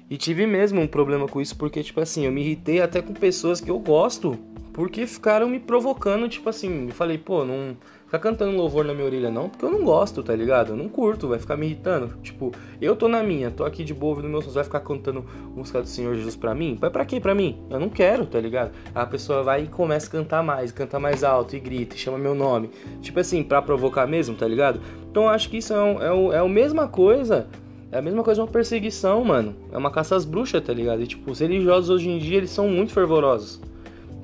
E 0.10 0.18
tive 0.18 0.46
mesmo 0.46 0.82
um 0.82 0.88
problema 0.88 1.28
com 1.28 1.42
isso, 1.42 1.56
porque, 1.56 1.82
tipo 1.82 2.00
assim, 2.00 2.26
eu 2.26 2.32
me 2.32 2.42
irritei 2.42 2.82
até 2.82 3.02
com 3.02 3.14
pessoas 3.14 3.62
que 3.62 3.72
eu 3.72 3.80
gosto, 3.80 4.38
porque 4.74 5.06
ficaram 5.06 5.48
me 5.48 5.60
provocando, 5.60 6.28
tipo 6.28 6.50
assim, 6.50 6.88
eu 6.88 6.94
falei, 6.94 7.18
pô, 7.18 7.46
não 7.46 7.78
ficar 8.06 8.20
cantando 8.20 8.58
louvor 8.58 8.84
na 8.84 8.94
minha 8.94 9.06
orelha, 9.06 9.32
não, 9.32 9.50
porque 9.50 9.64
eu 9.64 9.72
não 9.72 9.84
gosto, 9.84 10.22
tá 10.22 10.36
ligado? 10.36 10.74
Eu 10.74 10.76
não 10.76 10.90
curto, 10.90 11.28
vai 11.28 11.40
ficar 11.40 11.56
me 11.56 11.68
irritando. 11.68 12.16
Tipo, 12.22 12.52
eu 12.82 12.96
tô 12.96 13.08
na 13.08 13.24
minha, 13.24 13.50
tô 13.50 13.64
aqui 13.64 13.84
de 13.84 13.94
boa 13.94 14.22
no 14.22 14.30
meu 14.30 14.42
sonho, 14.42 14.54
vai 14.54 14.64
ficar 14.64 14.80
cantando 14.82 15.26
música 15.56 15.82
do 15.82 15.88
Senhor 15.88 16.16
Jesus 16.16 16.36
pra 16.36 16.54
mim? 16.54 16.76
Vai 16.80 16.90
pra 16.90 17.06
quê 17.06 17.20
pra 17.20 17.34
mim? 17.36 17.60
Eu 17.70 17.80
não 17.80 17.90
quero, 17.90 18.26
tá 18.26 18.40
ligado? 18.40 18.72
A 18.94 19.06
pessoa 19.06 19.44
vai 19.44 19.64
e 19.64 19.68
começa 19.68 20.08
a 20.08 20.12
cantar 20.12 20.44
mais, 20.44 20.72
canta 20.72 21.00
mais 21.00 21.24
alto 21.24 21.56
e 21.56 21.60
grita 21.60 21.96
e 21.96 22.00
chama 22.00 22.18
meu 22.18 22.34
nome. 22.36 22.70
Tipo 23.02 23.20
assim, 23.20 23.44
pra 23.44 23.62
provocar 23.62 24.08
mesmo, 24.08 24.36
tá 24.36 24.48
ligado? 24.48 24.80
Então 25.10 25.24
eu 25.24 25.30
acho 25.30 25.50
que 25.50 25.58
isso 25.58 25.74
é, 25.74 25.82
um, 25.82 26.02
é, 26.02 26.14
um, 26.14 26.34
é 26.34 26.40
a 26.40 26.48
mesma 26.48 26.88
coisa. 26.88 27.48
É 27.92 28.00
a 28.00 28.02
mesma 28.02 28.24
coisa 28.24 28.42
uma 28.42 28.48
perseguição, 28.48 29.24
mano. 29.24 29.56
É 29.72 29.78
uma 29.78 29.92
caça 29.92 30.16
às 30.16 30.26
bruxas, 30.26 30.64
tá 30.64 30.74
ligado? 30.74 31.04
E 31.04 31.08
tipo, 31.08 31.30
os 31.30 31.40
religiosos 31.40 31.92
hoje 31.92 32.10
em 32.10 32.18
dia, 32.18 32.38
eles 32.38 32.50
são 32.50 32.68
muito 32.68 32.92
fervorosos. 32.92 33.62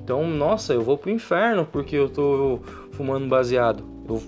Então, 0.02 0.26
nossa, 0.26 0.72
eu 0.72 0.82
vou 0.82 0.98
pro 0.98 1.10
inferno 1.10 1.66
porque 1.70 1.96
eu 1.96 2.08
tô 2.08 2.60
fumando 2.92 3.28
baseado. 3.28 3.84
Eu, 4.08 4.22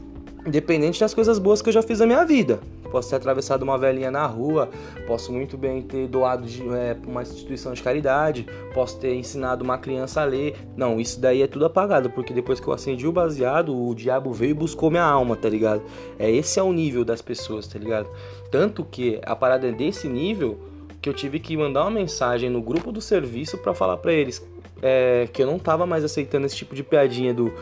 independente 0.47 1.01
das 1.01 1.15
coisas 1.15 1.39
boas 1.39 1.63
que 1.63 1.69
eu 1.69 1.73
já 1.73 1.83
fiz 1.83 2.01
na 2.01 2.07
minha 2.07 2.25
vida. 2.25 2.61
Posso 2.91 3.09
ter 3.09 3.17
atravessado 3.17 3.63
uma 3.63 3.79
velhinha 3.79 4.11
na 4.11 4.27
rua, 4.27 4.69
posso 5.07 5.33
muito 5.33 5.57
bem 5.57 5.81
ter 5.81 6.07
doado 6.07 6.45
de, 6.45 6.63
é, 6.69 6.95
uma 7.07 7.23
instituição 7.23 7.73
de 7.73 7.83
caridade, 7.83 8.47
posso 8.75 8.99
ter 8.99 9.15
ensinado 9.15 9.65
uma 9.65 9.79
criança 9.79 10.21
a 10.21 10.25
ler. 10.25 10.55
Não, 10.77 11.01
isso 11.01 11.19
daí 11.19 11.41
é 11.41 11.47
tudo 11.47 11.65
apagado, 11.65 12.11
porque 12.11 12.35
depois 12.35 12.61
que 12.61 12.69
eu 12.69 12.73
acendi 12.75 13.07
o 13.07 13.13
baseado, 13.13 13.75
o 13.75 13.95
diabo 13.95 14.31
veio 14.31 14.51
e 14.51 14.55
buscou 14.55 14.91
minha 14.91 15.05
alma, 15.05 15.37
tá 15.37 15.49
ligado? 15.49 15.83
É 16.19 16.31
esse 16.31 16.59
é 16.59 16.63
o 16.63 16.71
nível 16.71 17.03
das 17.03 17.23
pessoas, 17.23 17.67
tá 17.67 17.79
ligado? 17.79 18.09
Tanto 18.51 18.85
que 18.85 19.19
a 19.25 19.35
parada 19.35 19.67
é 19.67 19.73
desse 19.73 20.07
nível 20.07 20.59
que 21.01 21.09
eu 21.09 21.15
tive 21.15 21.41
que 21.41 21.57
mandar 21.57 21.83
uma 21.83 21.91
mensagem 21.91 22.51
no 22.51 22.61
grupo 22.61 22.93
do 22.93 23.01
serviço 23.01 23.57
para 23.57 23.73
falar 23.73 23.97
para 23.97 24.13
eles, 24.13 24.47
é, 24.83 25.29
que 25.33 25.43
eu 25.43 25.47
não 25.47 25.59
tava 25.59 25.87
mais 25.87 26.05
aceitando 26.05 26.45
esse 26.45 26.57
tipo 26.57 26.75
de 26.75 26.83
piadinha 26.83 27.33
do 27.33 27.53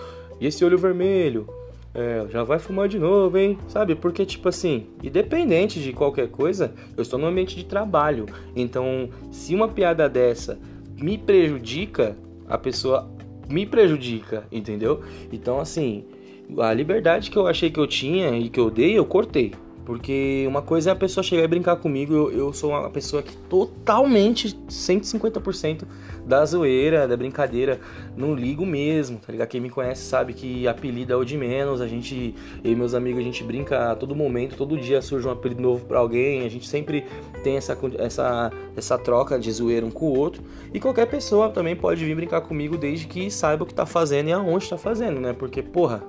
e 0.40 0.46
esse 0.46 0.64
olho 0.64 0.78
vermelho, 0.78 1.46
é, 1.94 2.24
já 2.30 2.42
vai 2.42 2.58
fumar 2.58 2.88
de 2.88 2.98
novo, 2.98 3.36
hein? 3.36 3.58
Sabe? 3.68 3.94
Porque, 3.94 4.24
tipo 4.24 4.48
assim, 4.48 4.86
independente 5.02 5.80
de 5.80 5.92
qualquer 5.92 6.28
coisa, 6.28 6.72
eu 6.96 7.02
estou 7.02 7.18
no 7.18 7.26
ambiente 7.26 7.54
de 7.56 7.64
trabalho. 7.64 8.26
Então, 8.56 9.10
se 9.30 9.54
uma 9.54 9.68
piada 9.68 10.08
dessa 10.08 10.58
me 10.96 11.18
prejudica, 11.18 12.16
a 12.48 12.56
pessoa 12.56 13.10
me 13.48 13.66
prejudica, 13.66 14.44
entendeu? 14.50 15.02
Então, 15.30 15.60
assim, 15.60 16.04
a 16.58 16.72
liberdade 16.72 17.30
que 17.30 17.36
eu 17.36 17.46
achei 17.46 17.70
que 17.70 17.78
eu 17.80 17.86
tinha 17.86 18.30
e 18.38 18.48
que 18.48 18.58
eu 18.58 18.70
dei, 18.70 18.96
eu 18.96 19.04
cortei. 19.04 19.52
Porque 19.90 20.44
uma 20.46 20.62
coisa 20.62 20.90
é 20.90 20.92
a 20.92 20.96
pessoa 20.96 21.24
chegar 21.24 21.42
e 21.42 21.48
brincar 21.48 21.74
comigo, 21.74 22.14
eu, 22.14 22.30
eu 22.30 22.52
sou 22.52 22.70
uma 22.70 22.88
pessoa 22.90 23.24
que 23.24 23.36
totalmente, 23.48 24.56
150% 24.68 25.82
da 26.24 26.44
zoeira, 26.44 27.08
da 27.08 27.16
brincadeira, 27.16 27.80
não 28.16 28.32
ligo 28.32 28.64
mesmo, 28.64 29.18
tá 29.18 29.32
ligado? 29.32 29.48
Quem 29.48 29.60
me 29.60 29.68
conhece 29.68 30.04
sabe 30.04 30.32
que 30.32 30.68
apelido 30.68 31.12
é 31.12 31.16
o 31.16 31.24
de 31.24 31.36
menos, 31.36 31.80
a 31.80 31.88
gente, 31.88 32.36
eu 32.62 32.70
e 32.70 32.76
meus 32.76 32.94
amigos, 32.94 33.18
a 33.18 33.24
gente 33.24 33.42
brinca 33.42 33.90
a 33.90 33.96
todo 33.96 34.14
momento, 34.14 34.56
todo 34.56 34.78
dia 34.78 35.02
surge 35.02 35.26
um 35.26 35.32
apelido 35.32 35.60
novo 35.60 35.84
para 35.84 35.98
alguém, 35.98 36.46
a 36.46 36.48
gente 36.48 36.68
sempre 36.68 37.04
tem 37.42 37.56
essa, 37.56 37.76
essa, 37.98 38.52
essa 38.76 38.96
troca 38.96 39.40
de 39.40 39.50
zoeira 39.50 39.84
um 39.84 39.90
com 39.90 40.06
o 40.06 40.16
outro, 40.16 40.40
e 40.72 40.78
qualquer 40.78 41.06
pessoa 41.06 41.50
também 41.50 41.74
pode 41.74 42.04
vir 42.04 42.14
brincar 42.14 42.42
comigo 42.42 42.78
desde 42.78 43.08
que 43.08 43.28
saiba 43.28 43.64
o 43.64 43.66
que 43.66 43.74
tá 43.74 43.84
fazendo 43.84 44.28
e 44.28 44.32
aonde 44.32 44.70
tá 44.70 44.78
fazendo, 44.78 45.18
né? 45.20 45.32
Porque, 45.32 45.64
porra, 45.64 46.00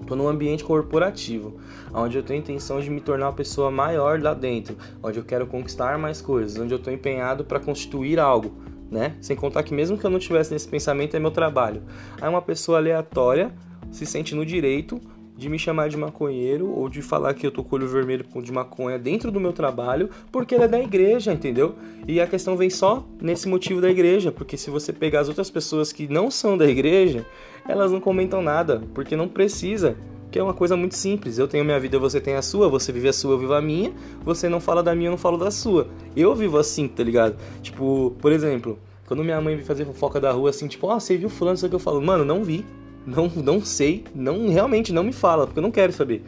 Estou 0.00 0.16
num 0.16 0.28
ambiente 0.28 0.64
corporativo, 0.64 1.58
onde 1.92 2.16
eu 2.16 2.22
tenho 2.22 2.40
a 2.40 2.42
intenção 2.42 2.80
de 2.80 2.88
me 2.90 3.00
tornar 3.00 3.26
uma 3.26 3.32
pessoa 3.32 3.70
maior 3.70 4.20
lá 4.20 4.32
dentro, 4.32 4.76
onde 5.02 5.18
eu 5.18 5.24
quero 5.24 5.46
conquistar 5.46 5.98
mais 5.98 6.20
coisas, 6.20 6.58
onde 6.58 6.72
eu 6.72 6.78
estou 6.78 6.92
empenhado 6.92 7.44
para 7.44 7.60
constituir 7.60 8.18
algo, 8.18 8.52
né? 8.90 9.16
Sem 9.20 9.36
contar 9.36 9.62
que 9.62 9.74
mesmo 9.74 9.98
que 9.98 10.04
eu 10.04 10.10
não 10.10 10.18
tivesse 10.18 10.52
nesse 10.52 10.68
pensamento 10.68 11.16
é 11.16 11.20
meu 11.20 11.30
trabalho. 11.30 11.82
Aí 12.20 12.28
uma 12.28 12.42
pessoa 12.42 12.78
aleatória 12.78 13.52
se 13.90 14.06
sente 14.06 14.34
no 14.34 14.46
direito 14.46 15.00
de 15.38 15.48
me 15.48 15.56
chamar 15.56 15.88
de 15.88 15.96
maconheiro 15.96 16.68
ou 16.68 16.88
de 16.88 17.00
falar 17.00 17.32
que 17.32 17.46
eu 17.46 17.52
tô 17.52 17.62
com 17.62 17.76
olho 17.76 17.86
vermelho 17.86 18.26
de 18.42 18.50
maconha 18.50 18.98
dentro 18.98 19.30
do 19.30 19.38
meu 19.38 19.52
trabalho, 19.52 20.10
porque 20.32 20.52
ele 20.52 20.64
é 20.64 20.68
da 20.68 20.80
igreja, 20.80 21.32
entendeu? 21.32 21.76
E 22.08 22.20
a 22.20 22.26
questão 22.26 22.56
vem 22.56 22.68
só 22.68 23.06
nesse 23.22 23.48
motivo 23.48 23.80
da 23.80 23.88
igreja, 23.88 24.32
porque 24.32 24.56
se 24.56 24.68
você 24.68 24.92
pegar 24.92 25.20
as 25.20 25.28
outras 25.28 25.48
pessoas 25.48 25.92
que 25.92 26.08
não 26.08 26.28
são 26.28 26.58
da 26.58 26.66
igreja, 26.66 27.24
elas 27.68 27.92
não 27.92 28.00
comentam 28.00 28.42
nada, 28.42 28.82
porque 28.92 29.14
não 29.14 29.28
precisa. 29.28 29.96
Que 30.28 30.38
é 30.38 30.42
uma 30.42 30.52
coisa 30.52 30.76
muito 30.76 30.94
simples. 30.94 31.38
Eu 31.38 31.48
tenho 31.48 31.64
minha 31.64 31.80
vida, 31.80 31.98
você 31.98 32.20
tem 32.20 32.34
a 32.34 32.42
sua, 32.42 32.68
você 32.68 32.92
vive 32.92 33.08
a 33.08 33.12
sua, 33.14 33.32
eu 33.32 33.38
vivo 33.38 33.54
a 33.54 33.62
minha. 33.62 33.94
Você 34.24 34.46
não 34.46 34.60
fala 34.60 34.82
da 34.82 34.94
minha, 34.94 35.06
eu 35.06 35.12
não 35.12 35.16
falo 35.18 35.38
da 35.38 35.50
sua. 35.50 35.88
Eu 36.14 36.34
vivo 36.34 36.58
assim, 36.58 36.86
tá 36.86 37.02
ligado? 37.02 37.38
Tipo, 37.62 38.14
por 38.20 38.30
exemplo, 38.30 38.78
quando 39.06 39.24
minha 39.24 39.40
mãe 39.40 39.56
vem 39.56 39.64
fazer 39.64 39.86
fofoca 39.86 40.20
da 40.20 40.30
rua 40.30 40.50
assim, 40.50 40.68
tipo, 40.68 40.90
ah, 40.90 41.00
você 41.00 41.16
viu 41.16 41.30
fulano, 41.30 41.54
isso 41.54 41.66
que 41.66 41.74
eu 41.74 41.78
falo, 41.78 42.02
mano, 42.02 42.26
não 42.26 42.44
vi. 42.44 42.66
Não, 43.06 43.28
não 43.28 43.64
sei, 43.64 44.04
não 44.14 44.48
realmente 44.48 44.92
não 44.92 45.02
me 45.02 45.12
fala, 45.12 45.46
porque 45.46 45.58
eu 45.58 45.62
não 45.62 45.70
quero 45.70 45.92
saber. 45.92 46.22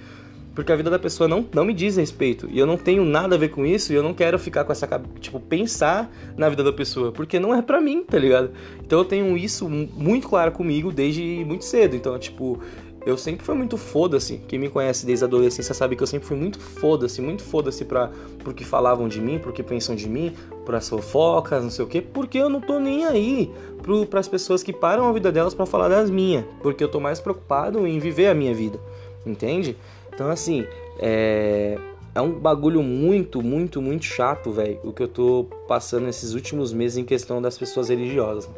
Porque 0.54 0.72
a 0.72 0.76
vida 0.76 0.90
da 0.90 0.98
pessoa 0.98 1.28
não, 1.28 1.46
não 1.54 1.64
me 1.64 1.72
diz 1.72 1.96
respeito. 1.96 2.48
E 2.50 2.58
eu 2.58 2.66
não 2.66 2.76
tenho 2.76 3.04
nada 3.04 3.36
a 3.36 3.38
ver 3.38 3.50
com 3.50 3.64
isso 3.64 3.92
e 3.92 3.96
eu 3.96 4.02
não 4.02 4.12
quero 4.12 4.38
ficar 4.38 4.64
com 4.64 4.72
essa. 4.72 4.86
Tipo, 5.20 5.38
pensar 5.38 6.12
na 6.36 6.48
vida 6.48 6.64
da 6.64 6.72
pessoa. 6.72 7.12
Porque 7.12 7.38
não 7.38 7.54
é 7.54 7.62
pra 7.62 7.80
mim, 7.80 8.02
tá 8.02 8.18
ligado? 8.18 8.50
Então 8.84 8.98
eu 8.98 9.04
tenho 9.04 9.36
isso 9.36 9.68
muito 9.68 10.28
claro 10.28 10.52
comigo 10.52 10.90
desde 10.90 11.44
muito 11.46 11.64
cedo. 11.64 11.94
Então, 11.94 12.18
tipo, 12.18 12.60
eu 13.06 13.16
sempre 13.16 13.44
fui 13.44 13.54
muito 13.54 13.76
foda-se. 13.76 14.38
Quem 14.46 14.58
me 14.58 14.68
conhece 14.68 15.06
desde 15.06 15.24
a 15.24 15.28
adolescência 15.28 15.74
sabe 15.74 15.96
que 15.96 16.02
eu 16.02 16.06
sempre 16.06 16.26
fui 16.26 16.36
muito 16.36 16.58
foda-se, 16.58 17.22
muito 17.22 17.42
foda-se 17.42 17.84
pra, 17.84 18.10
pro 18.42 18.52
que 18.52 18.64
falavam 18.64 19.08
de 19.08 19.20
mim, 19.20 19.38
pro 19.38 19.52
que 19.52 19.62
pensam 19.62 19.94
de 19.94 20.08
mim, 20.08 20.34
pras 20.64 20.88
fofocas, 20.88 21.62
não 21.62 21.70
sei 21.70 21.84
o 21.84 21.88
quê, 21.88 22.00
porque 22.00 22.38
eu 22.38 22.48
não 22.48 22.60
tô 22.60 22.78
nem 22.78 23.04
aí 23.04 23.50
pro, 23.82 24.06
pras 24.06 24.28
pessoas 24.28 24.62
que 24.62 24.72
param 24.72 25.08
a 25.08 25.12
vida 25.12 25.32
delas 25.32 25.54
para 25.54 25.66
falar 25.66 25.88
das 25.88 26.10
minhas, 26.10 26.44
porque 26.62 26.82
eu 26.82 26.88
tô 26.88 27.00
mais 27.00 27.20
preocupado 27.20 27.86
em 27.86 27.98
viver 27.98 28.28
a 28.28 28.34
minha 28.34 28.54
vida, 28.54 28.78
entende? 29.26 29.76
Então, 30.12 30.30
assim, 30.30 30.66
é, 30.98 31.78
é 32.14 32.20
um 32.20 32.32
bagulho 32.32 32.82
muito, 32.82 33.42
muito, 33.42 33.80
muito 33.80 34.04
chato, 34.04 34.50
velho, 34.50 34.78
o 34.84 34.92
que 34.92 35.02
eu 35.02 35.08
tô 35.08 35.46
passando 35.66 36.04
nesses 36.04 36.34
últimos 36.34 36.72
meses 36.72 36.98
em 36.98 37.04
questão 37.04 37.40
das 37.40 37.56
pessoas 37.56 37.88
religiosas. 37.88 38.48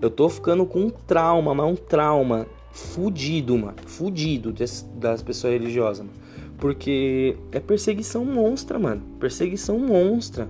Eu 0.00 0.10
tô 0.10 0.28
ficando 0.28 0.64
com 0.64 0.80
um 0.80 0.90
trauma, 0.90 1.54
mas 1.54 1.66
um 1.66 1.76
trauma 1.76 2.46
fudido, 2.72 3.58
mano. 3.58 3.76
Fudido 3.84 4.52
das 4.94 5.22
pessoas 5.22 5.52
religiosas, 5.52 6.06
mano. 6.06 6.18
Porque 6.58 7.36
é 7.52 7.60
perseguição 7.60 8.24
monstra, 8.24 8.78
mano. 8.78 9.02
Perseguição 9.18 9.78
monstra. 9.78 10.48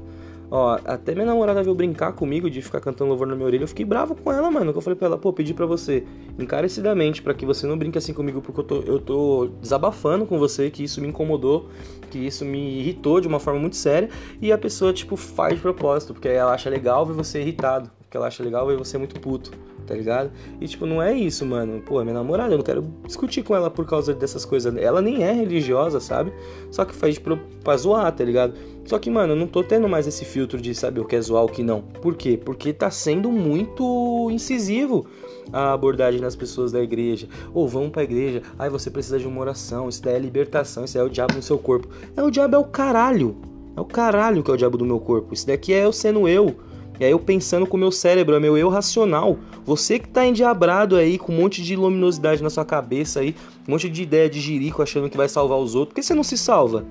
Ó, 0.50 0.78
até 0.85 1.14
minha 1.14 1.26
namorada 1.26 1.62
veio 1.62 1.75
brincar 1.75 2.12
comigo 2.12 2.50
de 2.50 2.61
ficar 2.61 2.80
cantando 2.80 3.11
louvor 3.11 3.26
na 3.26 3.37
minha 3.37 3.47
orelha. 3.47 3.62
Eu 3.62 3.69
fiquei 3.69 3.85
bravo 3.85 4.16
com 4.16 4.33
ela, 4.33 4.50
mano. 4.50 4.73
Que 4.73 4.78
eu 4.78 4.83
falei 4.83 4.97
pra 4.97 5.07
ela, 5.07 5.16
pô, 5.16 5.33
pedi 5.33 5.54
pra 5.54 5.64
você 5.64 6.04
encarecidamente 6.38 7.23
para 7.23 7.33
que 7.33 7.47
você 7.47 7.66
não 7.66 7.78
brinque 7.78 7.99
assim 7.99 8.12
comigo, 8.12 8.42
porque 8.42 8.61
eu 8.61 8.64
tô, 8.64 8.76
eu 8.80 8.99
tô 8.99 9.50
desabafando 9.61 10.26
com 10.26 10.38
você, 10.38 10.69
que 10.69 10.83
isso 10.83 11.00
me 11.00 11.07
incomodou, 11.07 11.69
que 12.11 12.19
isso 12.19 12.45
me 12.45 12.80
irritou 12.80 13.21
de 13.21 13.28
uma 13.28 13.38
forma 13.38 13.61
muito 13.61 13.76
séria. 13.76 14.09
E 14.42 14.50
a 14.50 14.59
pessoa, 14.59 14.92
tipo, 14.92 15.16
faz 15.16 15.54
de 15.54 15.61
propósito, 15.61 16.12
porque 16.12 16.28
ela 16.28 16.52
acha 16.52 16.69
legal 16.69 17.07
ver 17.07 17.12
você 17.12 17.40
irritado. 17.40 17.90
Porque 18.00 18.16
ela 18.16 18.26
acha 18.26 18.42
legal 18.42 18.66
ver 18.66 18.76
você 18.76 18.99
muito 18.99 19.21
puto 19.21 19.52
tá 19.90 19.97
ligado? 19.97 20.30
E 20.61 20.68
tipo, 20.68 20.87
não 20.87 21.02
é 21.02 21.12
isso, 21.12 21.44
mano. 21.44 21.82
Pô, 21.82 22.00
é 22.00 22.04
minha 22.04 22.14
namorada, 22.14 22.54
eu 22.54 22.59
não 22.59 22.64
quero 22.64 22.82
discutir 23.04 23.42
com 23.42 23.56
ela 23.56 23.68
por 23.68 23.85
causa 23.85 24.14
dessas 24.14 24.44
coisas. 24.44 24.75
Ela 24.76 25.02
nem 25.02 25.25
é 25.25 25.32
religiosa, 25.32 25.99
sabe? 25.99 26.32
Só 26.70 26.85
que 26.85 26.94
faz 26.94 27.18
pro, 27.18 27.37
pra 27.64 27.76
zoar, 27.76 28.12
tá 28.12 28.23
ligado? 28.23 28.54
Só 28.85 29.00
que, 29.00 29.11
mano, 29.11 29.32
eu 29.32 29.37
não 29.37 29.49
tô 29.49 29.64
tendo 29.64 29.88
mais 29.88 30.06
esse 30.06 30.25
filtro 30.25 30.61
de 30.61 30.73
saber 30.76 31.00
o 31.00 31.04
que 31.04 31.16
é 31.16 31.20
zoar 31.20 31.44
o 31.44 31.49
que 31.49 31.64
não. 31.64 31.82
Por 31.82 32.14
quê? 32.14 32.38
Porque 32.42 32.73
tá 32.73 32.88
sendo 32.88 33.32
muito 33.32 34.28
incisivo 34.30 35.06
a 35.52 35.73
abordagem 35.73 36.20
das 36.20 36.37
pessoas 36.37 36.70
da 36.70 36.80
igreja. 36.80 37.28
Ou 37.52 37.64
oh, 37.64 37.68
vamos 37.68 37.90
pra 37.90 38.04
igreja, 38.04 38.42
ai 38.56 38.70
você 38.70 38.90
precisa 38.90 39.18
de 39.18 39.26
uma 39.26 39.40
oração, 39.40 39.88
isso 39.88 40.00
daí 40.02 40.14
é 40.14 40.18
libertação, 40.20 40.85
isso 40.85 40.94
daí 40.94 41.02
é 41.02 41.06
o 41.06 41.11
diabo 41.11 41.35
no 41.35 41.42
seu 41.42 41.59
corpo. 41.59 41.88
É 42.16 42.23
o 42.23 42.30
diabo 42.30 42.54
é 42.54 42.59
o 42.59 42.64
caralho. 42.64 43.37
É 43.76 43.80
o 43.80 43.85
caralho 43.85 44.42
que 44.42 44.50
é 44.52 44.54
o 44.54 44.56
diabo 44.56 44.78
do 44.78 44.87
meu 44.87 45.00
corpo. 45.00 45.35
Isso 45.35 45.49
daqui 45.49 45.73
é 45.73 45.85
eu 45.85 45.92
sendo 45.92 46.28
eu. 46.28 46.54
E 47.00 47.04
aí 47.04 47.11
eu 47.11 47.19
pensando 47.19 47.66
com 47.66 47.78
o 47.78 47.80
meu 47.80 47.90
cérebro, 47.90 48.37
é 48.37 48.38
meu 48.38 48.59
eu 48.59 48.69
racional. 48.69 49.38
Você 49.64 49.99
que 49.99 50.07
tá 50.07 50.26
endiabrado 50.26 50.97
aí 50.97 51.16
com 51.16 51.33
um 51.33 51.37
monte 51.37 51.62
de 51.62 51.75
luminosidade 51.75 52.42
na 52.42 52.50
sua 52.50 52.64
cabeça 52.64 53.21
aí, 53.21 53.35
um 53.66 53.73
monte 53.73 53.88
de 53.88 54.02
ideia 54.02 54.28
de 54.28 54.38
jirico 54.38 54.83
achando 54.83 55.09
que 55.09 55.16
vai 55.16 55.26
salvar 55.26 55.59
os 55.59 55.75
outros, 55.75 55.95
por 55.95 55.95
que 55.95 56.02
você 56.02 56.14
não 56.14 56.23
se 56.23 56.37
salva? 56.37 56.85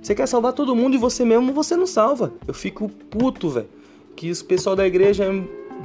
Você 0.00 0.14
quer 0.14 0.28
salvar 0.28 0.52
todo 0.52 0.76
mundo 0.76 0.94
e 0.94 0.98
você 0.98 1.24
mesmo 1.24 1.52
você 1.52 1.76
não 1.76 1.88
salva. 1.88 2.32
Eu 2.46 2.54
fico 2.54 2.88
puto, 3.10 3.48
velho. 3.50 3.68
Que 4.14 4.30
o 4.30 4.44
pessoal 4.44 4.76
da 4.76 4.86
igreja 4.86 5.24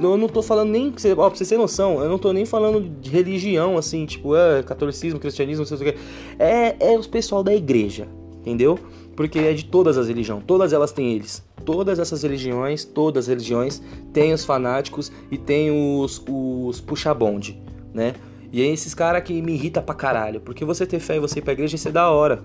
eu 0.00 0.16
não 0.16 0.28
tô 0.28 0.40
falando 0.40 0.70
nem. 0.70 0.92
Ó, 1.16 1.28
pra 1.28 1.36
você 1.36 1.44
ter 1.44 1.58
noção, 1.58 2.00
eu 2.00 2.08
não 2.08 2.18
tô 2.18 2.32
nem 2.32 2.44
falando 2.44 2.80
de 3.00 3.10
religião, 3.10 3.76
assim, 3.76 4.06
tipo, 4.06 4.36
é, 4.36 4.62
catolicismo, 4.62 5.18
cristianismo, 5.18 5.62
não 5.62 5.76
sei 5.76 5.76
o 5.76 5.92
que. 5.92 5.98
É, 6.38 6.76
é 6.78 6.98
o 6.98 7.08
pessoal 7.08 7.42
da 7.42 7.54
igreja, 7.54 8.08
entendeu? 8.40 8.78
Porque 9.16 9.38
é 9.38 9.52
de 9.52 9.64
todas 9.64 9.96
as 9.96 10.08
religiões, 10.08 10.42
todas 10.46 10.72
elas 10.72 10.92
têm 10.92 11.12
eles 11.12 11.42
todas 11.64 11.98
essas 11.98 12.22
religiões, 12.22 12.84
todas 12.84 13.24
as 13.24 13.28
religiões, 13.28 13.82
têm 14.12 14.32
os 14.32 14.44
fanáticos 14.44 15.10
e 15.30 15.38
tem 15.38 15.70
os, 15.70 16.22
os 16.28 16.80
puxa-bonde, 16.80 17.60
né? 17.92 18.14
E 18.52 18.62
é 18.62 18.66
esses 18.66 18.94
caras 18.94 19.22
que 19.24 19.42
me 19.42 19.54
irrita 19.54 19.82
pra 19.82 19.94
caralho, 19.94 20.40
porque 20.40 20.64
você 20.64 20.86
ter 20.86 21.00
fé 21.00 21.16
e 21.16 21.20
você 21.20 21.40
ir 21.40 21.42
pra 21.42 21.54
igreja, 21.54 21.74
isso 21.74 21.88
é 21.88 21.92
da 21.92 22.10
hora. 22.10 22.44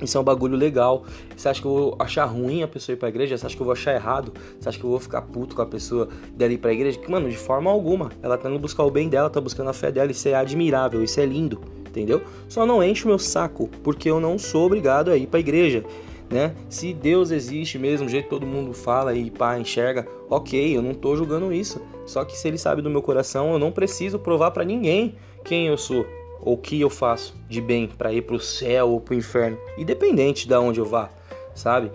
Isso 0.00 0.16
é 0.16 0.20
um 0.20 0.24
bagulho 0.24 0.56
legal. 0.56 1.04
Você 1.36 1.48
acha 1.48 1.60
que 1.60 1.66
eu 1.66 1.72
vou 1.72 1.96
achar 1.98 2.24
ruim 2.24 2.62
a 2.62 2.68
pessoa 2.68 2.94
ir 2.94 2.96
pra 2.98 3.08
igreja? 3.08 3.36
Você 3.36 3.46
acha 3.46 3.56
que 3.56 3.62
eu 3.62 3.64
vou 3.64 3.72
achar 3.72 3.94
errado? 3.94 4.32
Você 4.58 4.68
acha 4.68 4.78
que 4.78 4.84
eu 4.84 4.90
vou 4.90 5.00
ficar 5.00 5.22
puto 5.22 5.56
com 5.56 5.62
a 5.62 5.66
pessoa 5.66 6.08
dela 6.36 6.52
ir 6.52 6.58
pra 6.58 6.72
igreja? 6.72 6.98
Que, 6.98 7.10
mano, 7.10 7.28
de 7.28 7.36
forma 7.36 7.70
alguma. 7.70 8.10
Ela 8.22 8.38
tá 8.38 8.48
indo 8.48 8.58
buscar 8.58 8.84
o 8.84 8.90
bem 8.90 9.08
dela, 9.08 9.28
tá 9.28 9.40
buscando 9.40 9.70
a 9.70 9.72
fé 9.72 9.90
dela. 9.90 10.10
Isso 10.10 10.28
é 10.28 10.34
admirável, 10.34 11.02
isso 11.02 11.20
é 11.20 11.26
lindo, 11.26 11.60
entendeu? 11.86 12.22
Só 12.48 12.64
não 12.64 12.82
enche 12.82 13.04
o 13.04 13.08
meu 13.08 13.18
saco, 13.18 13.68
porque 13.82 14.10
eu 14.10 14.20
não 14.20 14.38
sou 14.38 14.66
obrigado 14.66 15.10
a 15.10 15.16
ir 15.16 15.26
pra 15.26 15.40
igreja 15.40 15.84
né? 16.30 16.54
Se 16.68 16.92
Deus 16.92 17.30
existe 17.30 17.78
mesmo, 17.78 18.06
do 18.06 18.10
jeito 18.10 18.24
que 18.24 18.30
todo 18.30 18.46
mundo 18.46 18.72
fala 18.72 19.14
e 19.14 19.30
pá, 19.30 19.58
enxerga, 19.58 20.06
ok, 20.28 20.76
eu 20.76 20.82
não 20.82 20.94
tô 20.94 21.16
julgando 21.16 21.52
isso. 21.52 21.80
Só 22.06 22.24
que 22.24 22.36
se 22.36 22.46
ele 22.48 22.58
sabe 22.58 22.82
do 22.82 22.90
meu 22.90 23.02
coração, 23.02 23.52
eu 23.52 23.58
não 23.58 23.72
preciso 23.72 24.18
provar 24.18 24.50
para 24.50 24.64
ninguém 24.64 25.14
quem 25.44 25.66
eu 25.66 25.76
sou 25.76 26.06
ou 26.40 26.54
o 26.54 26.58
que 26.58 26.80
eu 26.80 26.90
faço 26.90 27.34
de 27.48 27.60
bem 27.60 27.86
para 27.86 28.12
ir 28.12 28.22
pro 28.22 28.38
céu 28.40 28.90
ou 28.90 29.00
pro 29.00 29.14
inferno, 29.14 29.58
independente 29.76 30.46
de 30.46 30.54
onde 30.54 30.80
eu 30.80 30.84
vá, 30.84 31.10
sabe? 31.54 31.90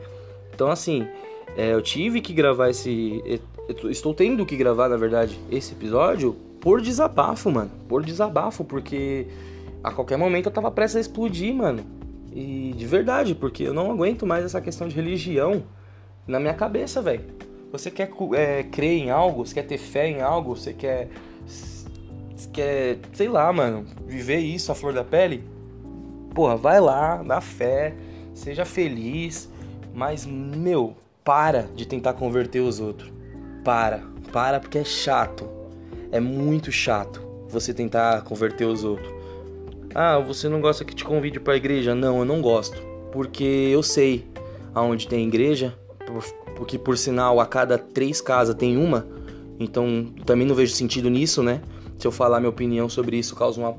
Então 0.54 0.70
assim, 0.70 1.08
é, 1.58 1.74
eu 1.74 1.82
tive 1.82 2.22
que 2.22 2.34
gravar 2.34 2.70
esse, 2.70 3.24
estou 3.90 4.14
tendo 4.14 4.46
que 4.46 4.56
gravar 4.56 4.90
na 4.90 4.98
verdade 4.98 5.40
esse 5.52 5.74
episódio 5.74 6.36
por 6.60 6.82
desabafo, 6.82 7.52
mano, 7.52 7.72
por 7.88 8.04
desabafo, 8.04 8.64
porque 8.64 9.28
a 9.84 9.92
qualquer 9.92 10.18
momento 10.18 10.46
eu 10.46 10.52
tava 10.52 10.72
prestes 10.72 10.96
a 10.96 11.02
explodir, 11.02 11.54
mano. 11.54 11.84
E 12.32 12.74
de 12.76 12.86
verdade, 12.86 13.36
porque 13.36 13.64
eu 13.64 13.74
não 13.74 13.92
aguento 13.92 14.26
mais 14.26 14.46
essa 14.46 14.62
questão 14.62 14.88
de 14.88 14.96
religião 14.96 15.64
na 16.26 16.40
minha 16.40 16.54
cabeça, 16.54 17.02
velho. 17.02 17.26
Você 17.72 17.92
quer 17.92 18.10
é, 18.36 18.64
crer 18.64 18.98
em 18.98 19.10
algo, 19.10 19.46
você 19.46 19.56
quer 19.56 19.64
ter 19.64 19.78
fé 19.78 20.08
em 20.08 20.22
algo, 20.22 20.56
você 20.56 20.74
quer. 20.74 21.10
Quer, 22.52 22.98
sei 23.14 23.30
lá, 23.30 23.52
mano, 23.52 23.86
viver 24.06 24.40
isso 24.40 24.72
à 24.72 24.76
flor 24.76 24.94
da 24.94 25.04
pele? 25.04 25.44
Porra, 26.34 26.58
vai 26.58 26.80
lá, 26.80 27.22
dá 27.24 27.40
fé, 27.40 27.94
seja 28.34 28.66
feliz, 28.66 29.50
mas, 29.94 30.26
meu, 30.26 30.96
para 31.24 31.64
de 31.76 31.88
tentar 31.88 32.14
converter 32.14 32.60
os 32.60 32.80
outros. 32.80 33.12
Para, 33.64 34.02
para 34.32 34.60
porque 34.60 34.80
é 34.80 34.84
chato. 34.84 35.48
É 36.12 36.20
muito 36.20 36.72
chato 36.72 37.22
você 37.50 37.74
tentar 37.74 38.22
converter 38.24 38.66
os 38.66 38.84
outros 38.84 39.12
Ah, 39.96 40.20
você 40.20 40.50
não 40.50 40.60
gosta 40.60 40.84
que 40.84 40.96
te 40.96 41.04
convide 41.04 41.40
para 41.40 41.54
a 41.54 41.58
igreja? 41.58 41.94
Não, 41.96 42.20
eu 42.20 42.26
não 42.26 42.42
gosto, 42.42 42.82
porque 43.12 43.44
eu 43.44 43.82
sei 43.84 44.28
aonde 44.74 45.08
tem 45.08 45.28
igreja, 45.28 45.76
porque 46.56 46.78
por 46.80 46.98
sinal 46.98 47.40
a 47.40 47.46
cada 47.46 47.78
três 47.78 48.22
casas 48.22 48.56
tem 48.56 48.76
uma, 48.78 49.06
então 49.64 50.14
também 50.26 50.46
não 50.46 50.56
vejo 50.56 50.74
sentido 50.74 51.10
nisso, 51.10 51.42
né? 51.42 51.62
Se 51.98 52.08
eu 52.08 52.12
falar 52.12 52.40
minha 52.40 52.50
opinião 52.50 52.90
sobre 52.90 53.18
isso, 53.18 53.36
causa 53.36 53.60
uma 53.60 53.76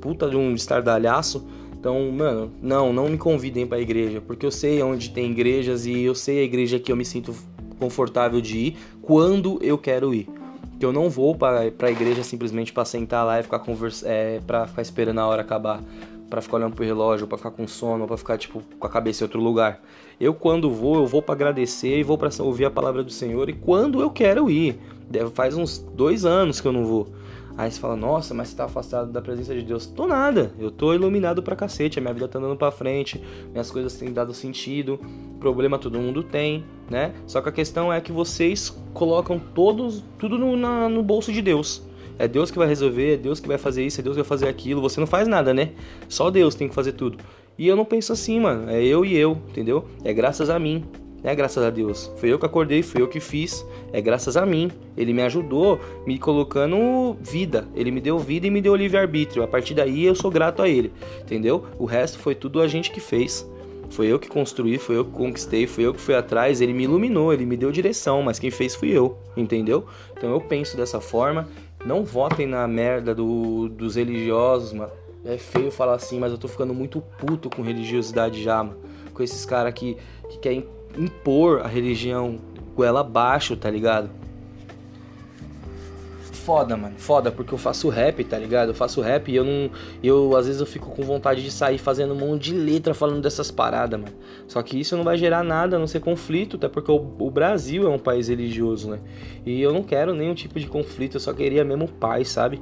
puta 0.00 0.28
de 0.28 0.36
um 0.36 0.54
estardalhaço. 0.54 1.46
Então, 1.78 2.10
mano, 2.10 2.50
não, 2.62 2.92
não 2.92 3.08
me 3.08 3.18
convidem 3.18 3.66
para 3.66 3.78
igreja, 3.78 4.20
porque 4.20 4.46
eu 4.46 4.50
sei 4.50 4.82
onde 4.82 5.10
tem 5.10 5.30
igrejas 5.30 5.84
e 5.84 6.02
eu 6.02 6.14
sei 6.14 6.40
a 6.40 6.42
igreja 6.42 6.78
que 6.78 6.90
eu 6.90 6.96
me 6.96 7.04
sinto 7.04 7.34
confortável 7.78 8.40
de 8.40 8.58
ir 8.58 8.76
quando 9.02 9.58
eu 9.62 9.76
quero 9.76 10.14
ir. 10.14 10.28
Que 10.78 10.86
eu 10.86 10.92
não 10.92 11.10
vou 11.10 11.34
para 11.34 11.60
a 11.60 11.90
igreja 11.90 12.22
simplesmente 12.22 12.72
para 12.72 12.84
sentar 12.84 13.24
lá 13.26 13.38
e 13.38 13.42
ficar 13.42 13.58
conversa, 13.58 14.08
é, 14.08 14.40
para 14.46 14.66
ficar 14.66 14.82
esperando 14.82 15.18
a 15.18 15.26
hora 15.26 15.42
acabar, 15.42 15.82
para 16.30 16.40
ficar 16.40 16.56
olhando 16.56 16.74
pro 16.74 16.84
relógio, 16.84 17.26
para 17.26 17.38
ficar 17.38 17.50
com 17.50 17.66
sono, 17.66 18.06
para 18.06 18.16
ficar 18.16 18.38
tipo 18.38 18.62
com 18.78 18.86
a 18.86 18.90
cabeça 18.90 19.22
em 19.22 19.26
outro 19.26 19.40
lugar. 19.40 19.82
Eu 20.18 20.32
quando 20.32 20.70
vou, 20.70 20.96
eu 20.96 21.06
vou 21.06 21.20
para 21.20 21.34
agradecer 21.34 21.98
e 21.98 22.02
vou 22.02 22.16
para 22.16 22.30
ouvir 22.42 22.64
a 22.64 22.70
palavra 22.70 23.02
do 23.04 23.12
Senhor 23.12 23.48
e 23.48 23.52
quando 23.52 24.00
eu 24.00 24.10
quero 24.10 24.50
ir. 24.50 24.78
Deve 25.08 25.30
faz 25.30 25.56
uns 25.56 25.78
dois 25.78 26.24
anos 26.24 26.60
que 26.60 26.68
eu 26.68 26.72
não 26.72 26.84
vou. 26.84 27.08
Aí 27.56 27.70
você 27.70 27.78
fala, 27.78 27.94
nossa, 27.94 28.34
mas 28.34 28.48
você 28.48 28.56
tá 28.56 28.64
afastado 28.64 29.12
da 29.12 29.22
presença 29.22 29.54
de 29.54 29.62
Deus. 29.62 29.86
Tô 29.86 30.08
nada, 30.08 30.52
eu 30.58 30.72
tô 30.72 30.92
iluminado 30.92 31.40
pra 31.40 31.54
cacete, 31.54 32.00
a 32.00 32.02
minha 32.02 32.12
vida 32.12 32.26
tá 32.26 32.38
andando 32.38 32.56
pra 32.56 32.72
frente, 32.72 33.22
minhas 33.52 33.70
coisas 33.70 33.94
têm 33.94 34.12
dado 34.12 34.34
sentido, 34.34 34.98
problema 35.38 35.78
todo 35.78 36.00
mundo 36.00 36.24
tem, 36.24 36.64
né? 36.90 37.14
Só 37.28 37.40
que 37.40 37.48
a 37.48 37.52
questão 37.52 37.92
é 37.92 38.00
que 38.00 38.10
vocês 38.10 38.76
colocam 38.92 39.38
todos, 39.38 40.02
tudo 40.18 40.36
no, 40.36 40.56
na, 40.56 40.88
no 40.88 41.00
bolso 41.00 41.32
de 41.32 41.40
Deus. 41.40 41.82
É 42.18 42.26
Deus 42.26 42.50
que 42.50 42.58
vai 42.58 42.66
resolver, 42.66 43.14
é 43.14 43.16
Deus 43.16 43.38
que 43.38 43.46
vai 43.46 43.58
fazer 43.58 43.86
isso, 43.86 44.00
é 44.00 44.02
Deus 44.02 44.16
que 44.16 44.22
vai 44.22 44.28
fazer 44.28 44.48
aquilo. 44.48 44.80
Você 44.80 44.98
não 44.98 45.06
faz 45.06 45.28
nada, 45.28 45.54
né? 45.54 45.72
Só 46.08 46.30
Deus 46.30 46.56
tem 46.56 46.68
que 46.68 46.74
fazer 46.74 46.92
tudo. 46.92 47.18
E 47.56 47.68
eu 47.68 47.76
não 47.76 47.84
penso 47.84 48.12
assim, 48.12 48.40
mano. 48.40 48.68
É 48.68 48.82
eu 48.82 49.04
e 49.04 49.16
eu, 49.16 49.32
entendeu? 49.48 49.84
É 50.04 50.12
graças 50.12 50.50
a 50.50 50.58
mim 50.58 50.84
é 51.24 51.34
graças 51.34 51.64
a 51.64 51.70
Deus. 51.70 52.12
Foi 52.16 52.28
eu 52.28 52.38
que 52.38 52.44
acordei, 52.44 52.82
foi 52.82 53.00
eu 53.00 53.08
que 53.08 53.18
fiz, 53.18 53.66
é 53.92 54.00
graças 54.00 54.36
a 54.36 54.44
mim. 54.44 54.70
Ele 54.94 55.14
me 55.14 55.22
ajudou 55.22 55.80
me 56.06 56.18
colocando 56.18 57.16
vida. 57.18 57.66
Ele 57.74 57.90
me 57.90 58.00
deu 58.00 58.18
vida 58.18 58.46
e 58.46 58.50
me 58.50 58.60
deu 58.60 58.76
livre-arbítrio. 58.76 59.42
A 59.42 59.48
partir 59.48 59.72
daí 59.72 60.04
eu 60.04 60.14
sou 60.14 60.30
grato 60.30 60.60
a 60.62 60.68
ele, 60.68 60.92
entendeu? 61.22 61.64
O 61.78 61.86
resto 61.86 62.18
foi 62.18 62.34
tudo 62.34 62.60
a 62.60 62.68
gente 62.68 62.90
que 62.90 63.00
fez. 63.00 63.48
Foi 63.88 64.06
eu 64.06 64.18
que 64.18 64.28
construí, 64.28 64.76
foi 64.76 64.96
eu 64.96 65.04
que 65.04 65.12
conquistei, 65.12 65.66
foi 65.66 65.84
eu 65.84 65.94
que 65.94 66.00
fui 66.00 66.14
atrás, 66.14 66.60
ele 66.60 66.72
me 66.72 66.84
iluminou, 66.84 67.32
ele 67.32 67.46
me 67.46 67.56
deu 67.56 67.70
direção, 67.70 68.22
mas 68.22 68.38
quem 68.38 68.50
fez 68.50 68.74
fui 68.74 68.90
eu, 68.90 69.16
entendeu? 69.36 69.86
Então 70.16 70.30
eu 70.30 70.40
penso 70.40 70.76
dessa 70.76 71.00
forma. 71.00 71.48
Não 71.86 72.04
votem 72.04 72.46
na 72.46 72.66
merda 72.66 73.14
do, 73.14 73.68
dos 73.68 73.96
religiosos, 73.96 74.72
mano. 74.72 74.92
É 75.24 75.38
feio 75.38 75.70
falar 75.70 75.94
assim, 75.94 76.18
mas 76.18 76.32
eu 76.32 76.38
tô 76.38 76.48
ficando 76.48 76.74
muito 76.74 77.00
puto 77.18 77.48
com 77.48 77.62
religiosidade 77.62 78.42
já, 78.42 78.62
mano. 78.62 78.78
Com 79.14 79.22
esses 79.22 79.46
caras 79.46 79.72
que, 79.72 79.96
que 80.28 80.38
querem 80.38 80.66
impor 80.96 81.60
a 81.62 81.66
religião 81.66 82.38
goela 82.74 83.00
abaixo, 83.00 83.56
tá 83.56 83.70
ligado? 83.70 84.10
Foda, 86.44 86.76
mano, 86.76 86.96
foda, 86.98 87.32
porque 87.32 87.54
eu 87.54 87.58
faço 87.58 87.88
rap, 87.88 88.22
tá 88.22 88.38
ligado? 88.38 88.68
Eu 88.68 88.74
faço 88.74 89.00
rap 89.00 89.32
e 89.32 89.36
eu 89.36 89.46
não. 89.46 89.70
Eu 90.02 90.36
às 90.36 90.46
vezes 90.46 90.60
eu 90.60 90.66
fico 90.66 90.90
com 90.90 91.02
vontade 91.02 91.42
de 91.42 91.50
sair 91.50 91.78
fazendo 91.78 92.12
um 92.12 92.18
monte 92.18 92.50
de 92.50 92.54
letra 92.54 92.92
falando 92.92 93.22
dessas 93.22 93.50
paradas, 93.50 93.98
mano. 93.98 94.12
Só 94.46 94.62
que 94.62 94.78
isso 94.78 94.94
não 94.94 95.04
vai 95.04 95.16
gerar 95.16 95.42
nada, 95.42 95.76
a 95.76 95.78
não 95.78 95.86
ser 95.86 96.00
conflito, 96.00 96.56
até 96.56 96.68
porque 96.68 96.92
o, 96.92 96.96
o 97.18 97.30
Brasil 97.30 97.86
é 97.86 97.88
um 97.88 97.98
país 97.98 98.28
religioso, 98.28 98.90
né? 98.90 99.00
E 99.46 99.62
eu 99.62 99.72
não 99.72 99.82
quero 99.82 100.12
nenhum 100.12 100.34
tipo 100.34 100.60
de 100.60 100.66
conflito, 100.66 101.16
eu 101.16 101.20
só 101.20 101.32
queria 101.32 101.64
mesmo 101.64 101.88
paz, 101.88 102.28
sabe? 102.28 102.60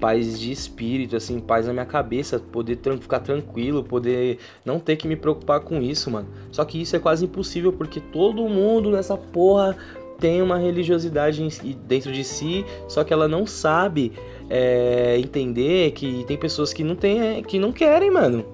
Paz 0.00 0.38
de 0.38 0.52
espírito, 0.52 1.16
assim, 1.16 1.40
paz 1.40 1.66
na 1.66 1.72
minha 1.72 1.84
cabeça, 1.84 2.38
poder 2.38 2.76
tran 2.76 2.98
ficar 2.98 3.20
tranquilo, 3.20 3.82
poder 3.82 4.38
não 4.64 4.78
ter 4.78 4.96
que 4.96 5.08
me 5.08 5.16
preocupar 5.16 5.60
com 5.60 5.80
isso, 5.80 6.10
mano. 6.10 6.28
Só 6.50 6.64
que 6.64 6.80
isso 6.80 6.94
é 6.96 6.98
quase 6.98 7.24
impossível 7.24 7.72
porque 7.72 8.00
todo 8.00 8.48
mundo 8.48 8.90
nessa 8.90 9.16
porra 9.16 9.76
tem 10.18 10.40
uma 10.40 10.56
religiosidade 10.56 11.46
dentro 11.86 12.12
de 12.12 12.24
si, 12.24 12.64
só 12.88 13.04
que 13.04 13.12
ela 13.12 13.28
não 13.28 13.46
sabe 13.46 14.12
é, 14.48 15.18
entender 15.18 15.90
que 15.92 16.24
tem 16.26 16.36
pessoas 16.36 16.72
que 16.72 16.84
não 16.84 16.94
tem, 16.94 17.42
que 17.42 17.58
não 17.58 17.72
querem, 17.72 18.10
mano. 18.10 18.44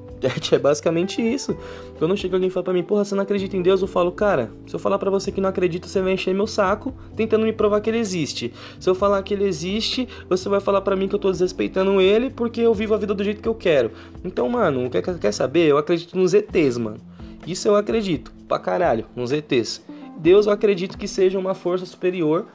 É 0.52 0.59
basicamente 0.59 1.22
isso. 1.22 1.56
Quando 1.98 2.16
chega 2.16 2.37
alguém 2.37 2.48
e 2.48 2.50
fala 2.50 2.64
pra 2.64 2.72
mim, 2.72 2.83
porra, 2.83 3.04
você 3.04 3.14
não 3.14 3.22
acredita 3.22 3.56
em 3.56 3.62
Deus? 3.62 3.80
Eu 3.80 3.88
falo, 3.88 4.12
cara, 4.12 4.50
se 4.66 4.74
eu 4.74 4.78
falar 4.78 4.98
para 4.98 5.11
você 5.11 5.33
que 5.33 5.40
não 5.40 5.48
acredita, 5.48 5.88
você 5.88 6.00
vai 6.00 6.12
encher 6.12 6.35
meu 6.35 6.46
saco 6.46 6.94
tentando 7.16 7.44
me 7.44 7.52
provar 7.52 7.80
que 7.80 7.90
ele 7.90 7.98
existe. 7.98 8.52
Se 8.78 8.88
eu 8.88 8.94
falar 8.94 9.22
que 9.22 9.35
ele 9.35 9.44
existe, 9.44 10.09
você 10.28 10.48
vai 10.48 10.61
falar 10.61 10.80
para 10.83 10.96
mim 10.96 11.09
que 11.09 11.14
eu 11.14 11.18
tô 11.18 11.30
desrespeitando 11.30 12.00
ele 12.00 12.30
porque 12.30 12.61
eu 12.61 12.74
vivo 12.74 12.94
a 12.94 12.98
vida 12.98 13.14
do 13.14 13.24
jeito 13.24 13.40
que 13.40 13.48
eu 13.48 13.54
quero. 13.54 13.92
Então, 14.24 14.48
mano, 14.48 14.90
quer, 14.90 15.02
quer 15.18 15.33
saber? 15.33 15.68
Eu 15.68 15.78
acredito 15.78 16.16
nos 16.16 16.35
ETs, 16.35 16.76
mano. 16.78 16.98
Isso 17.46 17.66
eu 17.68 17.76
acredito, 17.76 18.33
pra 18.46 18.59
caralho, 18.59 19.06
nos 19.16 19.33
ETs. 19.33 19.83
Deus 20.18 20.46
eu 20.46 20.52
acredito 20.52 20.98
que 20.98 21.09
seja 21.09 21.38
uma 21.38 21.54
força 21.54 21.87
superior, 21.87 22.46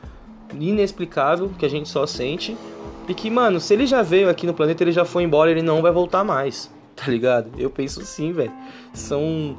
inexplicável, 0.59 1.49
que 1.57 1.65
a 1.65 1.69
gente 1.69 1.89
só 1.89 2.05
sente. 2.05 2.55
E 3.07 3.13
que, 3.13 3.29
mano, 3.29 3.59
se 3.59 3.73
ele 3.73 3.85
já 3.85 4.01
veio 4.01 4.29
aqui 4.29 4.45
no 4.45 4.53
planeta, 4.53 4.83
ele 4.83 4.91
já 4.91 5.05
foi 5.05 5.23
embora, 5.23 5.49
ele 5.49 5.61
não 5.61 5.81
vai 5.81 5.91
voltar 5.91 6.23
mais 6.23 6.74
tá 7.05 7.11
ligado? 7.11 7.51
Eu 7.57 7.69
penso 7.69 8.03
sim, 8.05 8.31
velho. 8.31 8.53
São 8.93 9.57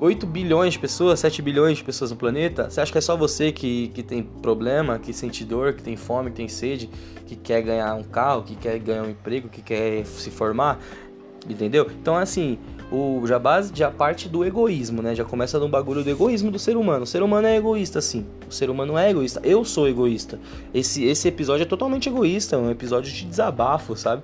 8 0.00 0.26
bilhões 0.26 0.72
de 0.74 0.78
pessoas, 0.78 1.20
7 1.20 1.40
bilhões 1.40 1.78
de 1.78 1.84
pessoas 1.84 2.10
no 2.10 2.16
planeta. 2.16 2.68
Você 2.68 2.80
acha 2.80 2.90
que 2.90 2.98
é 2.98 3.00
só 3.00 3.16
você 3.16 3.52
que, 3.52 3.88
que 3.88 4.02
tem 4.02 4.22
problema, 4.22 4.98
que 4.98 5.12
sente 5.12 5.44
dor, 5.44 5.74
que 5.74 5.82
tem 5.82 5.96
fome, 5.96 6.30
que 6.30 6.36
tem 6.36 6.48
sede, 6.48 6.90
que 7.26 7.36
quer 7.36 7.62
ganhar 7.62 7.94
um 7.94 8.02
carro, 8.02 8.42
que 8.42 8.56
quer 8.56 8.78
ganhar 8.78 9.02
um 9.02 9.10
emprego, 9.10 9.48
que 9.48 9.62
quer 9.62 10.04
se 10.04 10.30
formar? 10.30 10.80
Entendeu? 11.48 11.86
Então, 12.00 12.16
assim, 12.16 12.58
o 12.90 13.22
já 13.26 13.38
base 13.38 13.70
já 13.74 13.90
parte 13.90 14.30
do 14.30 14.44
egoísmo, 14.44 15.02
né? 15.02 15.14
Já 15.14 15.24
começa 15.24 15.58
num 15.58 15.68
bagulho 15.68 16.02
do 16.02 16.08
egoísmo 16.08 16.50
do 16.50 16.58
ser 16.58 16.76
humano. 16.76 17.04
O 17.04 17.06
ser 17.06 17.22
humano 17.22 17.46
é 17.46 17.56
egoísta, 17.56 18.00
sim. 18.00 18.26
O 18.48 18.52
ser 18.52 18.70
humano 18.70 18.96
é 18.96 19.10
egoísta. 19.10 19.40
Eu 19.44 19.62
sou 19.62 19.86
egoísta. 19.86 20.40
Esse, 20.72 21.04
esse 21.04 21.28
episódio 21.28 21.64
é 21.64 21.66
totalmente 21.66 22.08
egoísta, 22.08 22.56
é 22.56 22.58
um 22.58 22.70
episódio 22.70 23.12
de 23.12 23.26
desabafo, 23.26 23.94
sabe? 23.94 24.22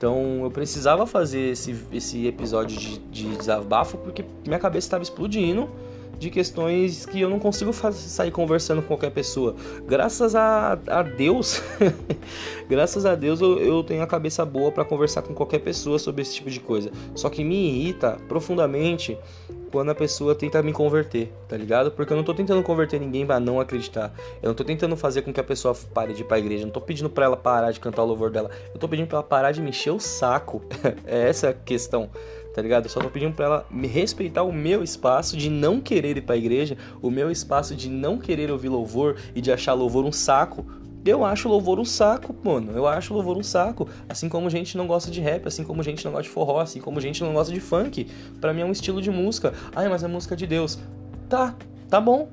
Então 0.00 0.40
eu 0.44 0.50
precisava 0.50 1.06
fazer 1.06 1.50
esse, 1.50 1.76
esse 1.92 2.26
episódio 2.26 2.74
de, 2.74 2.98
de 3.00 3.36
desabafo 3.36 3.98
porque 3.98 4.24
minha 4.46 4.58
cabeça 4.58 4.86
estava 4.86 5.02
explodindo 5.02 5.68
de 6.18 6.30
questões 6.30 7.04
que 7.04 7.20
eu 7.20 7.28
não 7.28 7.38
consigo 7.38 7.70
sair 7.92 8.30
conversando 8.30 8.80
com 8.80 8.88
qualquer 8.88 9.10
pessoa. 9.10 9.54
Graças 9.86 10.34
a, 10.34 10.78
a 10.86 11.02
Deus, 11.02 11.62
graças 12.66 13.04
a 13.04 13.14
Deus 13.14 13.42
eu, 13.42 13.58
eu, 13.58 13.84
tenho 13.84 14.02
a 14.02 14.06
cabeça 14.06 14.42
boa 14.42 14.72
para 14.72 14.86
conversar 14.86 15.20
com 15.20 15.34
qualquer 15.34 15.58
pessoa 15.58 15.98
sobre 15.98 16.22
esse 16.22 16.34
tipo 16.34 16.48
de 16.48 16.60
coisa. 16.60 16.90
Só 17.14 17.28
que 17.28 17.44
me 17.44 17.68
irrita 17.68 18.16
profundamente 18.26 19.18
quando 19.70 19.90
a 19.90 19.94
pessoa 19.94 20.34
tenta 20.34 20.62
me 20.62 20.72
converter, 20.72 21.32
tá 21.48 21.56
ligado? 21.56 21.90
Porque 21.90 22.12
eu 22.12 22.16
não 22.16 22.24
tô 22.24 22.34
tentando 22.34 22.62
converter 22.62 23.00
ninguém 23.00 23.26
para 23.26 23.40
não 23.40 23.60
acreditar. 23.60 24.12
Eu 24.42 24.48
não 24.48 24.54
tô 24.54 24.64
tentando 24.64 24.96
fazer 24.96 25.22
com 25.22 25.32
que 25.32 25.40
a 25.40 25.44
pessoa 25.44 25.74
pare 25.94 26.12
de 26.12 26.22
ir 26.22 26.24
pra 26.24 26.38
igreja. 26.38 26.62
Eu 26.62 26.66
não 26.66 26.72
tô 26.72 26.80
pedindo 26.80 27.08
para 27.08 27.24
ela 27.24 27.36
parar 27.36 27.70
de 27.70 27.80
cantar 27.80 28.02
o 28.02 28.06
louvor 28.06 28.30
dela. 28.30 28.50
Eu 28.72 28.80
tô 28.80 28.88
pedindo 28.88 29.06
para 29.06 29.18
ela 29.18 29.26
parar 29.26 29.52
de 29.52 29.60
me 29.60 29.70
encher 29.70 29.90
o 29.90 30.00
saco. 30.00 30.62
é 31.06 31.28
essa 31.28 31.50
a 31.50 31.52
questão 31.54 32.10
tá 32.54 32.60
ligado? 32.60 32.86
Eu 32.86 32.90
só 32.90 33.00
tô 33.00 33.08
pedindo 33.08 33.34
pra 33.34 33.46
ela 33.46 33.66
me 33.70 33.86
respeitar 33.86 34.42
o 34.42 34.52
meu 34.52 34.82
espaço 34.82 35.36
de 35.36 35.48
não 35.48 35.80
querer 35.80 36.16
ir 36.16 36.22
pra 36.22 36.36
igreja, 36.36 36.76
o 37.00 37.10
meu 37.10 37.30
espaço 37.30 37.74
de 37.74 37.88
não 37.88 38.18
querer 38.18 38.50
ouvir 38.50 38.68
louvor 38.68 39.16
e 39.34 39.40
de 39.40 39.52
achar 39.52 39.72
louvor 39.72 40.04
um 40.04 40.12
saco. 40.12 40.66
Eu 41.04 41.24
acho 41.24 41.48
louvor 41.48 41.78
um 41.78 41.84
saco, 41.84 42.34
mano. 42.44 42.72
Eu 42.72 42.86
acho 42.86 43.14
louvor 43.14 43.36
um 43.36 43.42
saco. 43.42 43.88
Assim 44.08 44.28
como 44.28 44.50
gente 44.50 44.76
não 44.76 44.86
gosta 44.86 45.10
de 45.10 45.20
rap, 45.20 45.46
assim 45.46 45.64
como 45.64 45.82
gente 45.82 46.04
não 46.04 46.12
gosta 46.12 46.24
de 46.24 46.28
forró, 46.28 46.60
assim 46.60 46.80
como 46.80 47.00
gente 47.00 47.22
não 47.24 47.32
gosta 47.32 47.52
de 47.52 47.60
funk. 47.60 48.06
Para 48.40 48.52
mim 48.52 48.60
é 48.60 48.64
um 48.64 48.72
estilo 48.72 49.00
de 49.00 49.10
música. 49.10 49.54
Ai, 49.74 49.88
mas 49.88 50.02
é 50.02 50.08
música 50.08 50.36
de 50.36 50.46
Deus. 50.46 50.78
Tá, 51.28 51.54
tá 51.88 52.00
bom. 52.00 52.28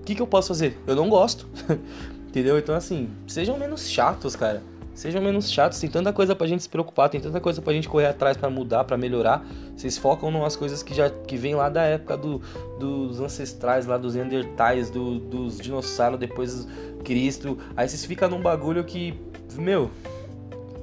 O 0.00 0.04
que, 0.04 0.14
que 0.14 0.20
eu 0.20 0.26
posso 0.26 0.48
fazer? 0.48 0.78
Eu 0.86 0.94
não 0.94 1.08
gosto. 1.08 1.48
Entendeu? 2.28 2.58
Então, 2.58 2.74
assim, 2.74 3.08
sejam 3.26 3.58
menos 3.58 3.88
chatos, 3.88 4.36
cara. 4.36 4.62
Sejam 4.94 5.22
menos 5.22 5.50
chatos, 5.50 5.80
tem 5.80 5.88
tanta 5.88 6.12
coisa 6.12 6.34
pra 6.36 6.46
gente 6.46 6.62
se 6.62 6.68
preocupar, 6.68 7.08
tem 7.08 7.20
tanta 7.20 7.40
coisa 7.40 7.62
pra 7.62 7.72
gente 7.72 7.88
correr 7.88 8.06
atrás 8.06 8.36
para 8.36 8.50
mudar, 8.50 8.84
para 8.84 8.96
melhorar. 8.98 9.44
Vocês 9.74 9.96
focam 9.96 10.28
umas 10.28 10.54
coisas 10.54 10.82
que 10.82 10.94
já 10.94 11.08
que 11.08 11.36
vem 11.36 11.54
lá 11.54 11.70
da 11.70 11.82
época 11.82 12.16
do, 12.16 12.42
dos 12.78 13.18
ancestrais, 13.18 13.86
lá 13.86 13.96
dos 13.96 14.14
Neandertais, 14.14 14.90
do, 14.90 15.18
dos 15.18 15.58
dinossauros, 15.58 16.20
depois 16.20 16.68
Cristo. 17.04 17.58
Aí 17.74 17.88
vocês 17.88 18.04
ficam 18.04 18.28
num 18.28 18.42
bagulho 18.42 18.84
que, 18.84 19.18
meu, 19.56 19.90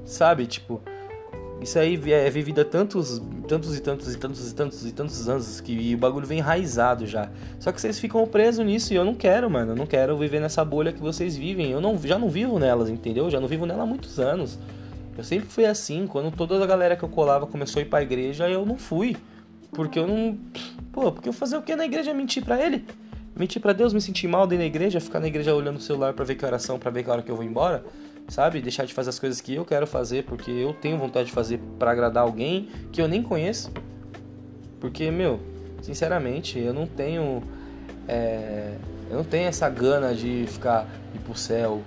sabe, 0.05 0.47
tipo, 0.47 0.81
isso 1.61 1.77
aí 1.77 1.99
é 2.11 2.29
vivido 2.29 2.61
há 2.61 2.65
tantos, 2.65 3.21
tantos 3.47 3.77
e 3.77 3.81
tantos 3.81 4.13
e 4.13 4.17
tantos 4.17 4.51
e 4.51 4.55
tantos 4.55 4.85
e 4.85 4.91
tantos 4.91 5.29
anos 5.29 5.59
que 5.59 5.93
o 5.93 5.97
bagulho 5.97 6.25
vem 6.25 6.39
enraizado 6.39 7.05
já. 7.05 7.29
Só 7.59 7.71
que 7.71 7.81
vocês 7.81 7.99
ficam 7.99 8.25
presos 8.25 8.65
nisso 8.65 8.93
e 8.93 8.95
eu 8.95 9.03
não 9.03 9.13
quero, 9.13 9.49
mano. 9.49 9.73
Eu 9.73 9.75
não 9.75 9.85
quero 9.85 10.17
viver 10.17 10.39
nessa 10.39 10.63
bolha 10.63 10.93
que 10.93 11.01
vocês 11.01 11.35
vivem. 11.35 11.71
Eu 11.71 11.81
não, 11.81 11.97
já 11.97 12.17
não 12.17 12.29
vivo 12.29 12.57
nelas, 12.57 12.89
entendeu? 12.89 13.25
Eu 13.25 13.31
já 13.31 13.39
não 13.39 13.47
vivo 13.47 13.65
nela 13.65 13.83
há 13.83 13.85
muitos 13.85 14.19
anos. 14.19 14.57
Eu 15.17 15.23
sempre 15.23 15.49
fui 15.49 15.65
assim. 15.65 16.07
Quando 16.07 16.31
toda 16.31 16.63
a 16.63 16.67
galera 16.67 16.95
que 16.95 17.03
eu 17.03 17.09
colava 17.09 17.45
começou 17.45 17.81
a 17.81 17.83
ir 17.83 17.89
pra 17.89 18.01
igreja, 18.01 18.49
eu 18.49 18.65
não 18.65 18.77
fui. 18.77 19.17
Porque 19.71 19.99
eu 19.99 20.07
não. 20.07 20.37
Pô, 20.93 21.11
porque 21.11 21.27
eu 21.27 21.33
fazer 21.33 21.57
o 21.57 21.61
que 21.61 21.75
na 21.75 21.85
igreja? 21.85 22.13
Mentir 22.13 22.43
para 22.43 22.63
ele? 22.65 22.85
Mentir 23.35 23.61
para 23.61 23.73
Deus, 23.73 23.93
me 23.93 24.01
sentir 24.01 24.27
mal 24.27 24.47
dentro 24.47 24.63
da 24.63 24.67
igreja, 24.67 24.99
ficar 24.99 25.19
na 25.19 25.27
igreja 25.27 25.53
olhando 25.53 25.77
o 25.77 25.81
celular 25.81 26.13
para 26.13 26.25
ver 26.25 26.35
que 26.35 26.45
oração, 26.45 26.79
para 26.79 26.89
ver 26.89 27.03
que 27.03 27.09
hora 27.09 27.21
que 27.21 27.31
eu 27.31 27.35
vou 27.35 27.45
embora? 27.45 27.83
Sabe? 28.29 28.61
Deixar 28.61 28.85
de 28.85 28.93
fazer 28.93 29.09
as 29.09 29.19
coisas 29.19 29.41
que 29.41 29.55
eu 29.55 29.65
quero 29.65 29.85
fazer 29.85 30.23
porque 30.23 30.51
eu 30.51 30.73
tenho 30.73 30.97
vontade 30.97 31.27
de 31.27 31.31
fazer 31.31 31.59
para 31.77 31.91
agradar 31.91 32.23
alguém 32.23 32.69
que 32.91 33.01
eu 33.01 33.07
nem 33.07 33.21
conheço. 33.21 33.71
Porque, 34.79 35.11
meu, 35.11 35.39
sinceramente, 35.81 36.57
eu 36.57 36.73
não 36.73 36.87
tenho. 36.87 37.43
É, 38.07 38.75
eu 39.09 39.17
não 39.17 39.23
tenho 39.23 39.47
essa 39.47 39.67
gana 39.69 40.13
de 40.13 40.45
ficar 40.47 40.87
ir 41.13 41.19
pro 41.19 41.35
céu 41.35 41.81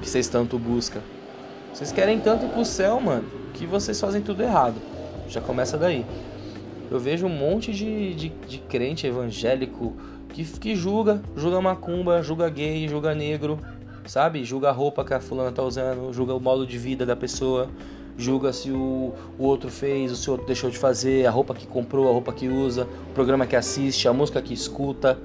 que 0.00 0.08
vocês 0.08 0.28
tanto 0.28 0.58
buscam. 0.58 1.00
Vocês 1.72 1.92
querem 1.92 2.18
tanto 2.20 2.46
ir 2.46 2.48
pro 2.48 2.64
céu, 2.64 3.00
mano, 3.00 3.28
que 3.54 3.64
vocês 3.64 4.00
fazem 4.00 4.20
tudo 4.20 4.42
errado. 4.42 4.76
Já 5.28 5.40
começa 5.40 5.78
daí. 5.78 6.04
Eu 6.90 6.98
vejo 6.98 7.26
um 7.26 7.30
monte 7.30 7.72
de, 7.72 8.14
de, 8.14 8.28
de 8.28 8.58
crente 8.58 9.06
evangélico 9.06 9.96
que, 10.30 10.44
que 10.44 10.74
julga, 10.74 11.22
julga 11.36 11.60
macumba, 11.60 12.22
julga 12.22 12.48
gay, 12.48 12.88
julga 12.88 13.14
negro, 13.14 13.58
sabe? 14.06 14.44
Julga 14.44 14.68
a 14.68 14.72
roupa 14.72 15.04
que 15.04 15.14
a 15.14 15.20
fulana 15.20 15.52
tá 15.52 15.62
usando, 15.62 16.12
julga 16.12 16.34
o 16.34 16.40
modo 16.40 16.66
de 16.66 16.78
vida 16.78 17.04
da 17.06 17.16
pessoa, 17.16 17.68
julga 18.16 18.52
se 18.52 18.70
o, 18.70 19.14
o 19.38 19.44
outro 19.44 19.70
fez, 19.70 20.16
se 20.18 20.28
o 20.28 20.32
outro 20.32 20.46
deixou 20.46 20.70
de 20.70 20.78
fazer, 20.78 21.26
a 21.26 21.30
roupa 21.30 21.54
que 21.54 21.66
comprou, 21.66 22.08
a 22.08 22.12
roupa 22.12 22.32
que 22.32 22.48
usa, 22.48 22.86
o 23.10 23.12
programa 23.14 23.46
que 23.46 23.56
assiste, 23.56 24.08
a 24.08 24.12
música 24.12 24.40
que 24.42 24.54
escuta. 24.54 25.18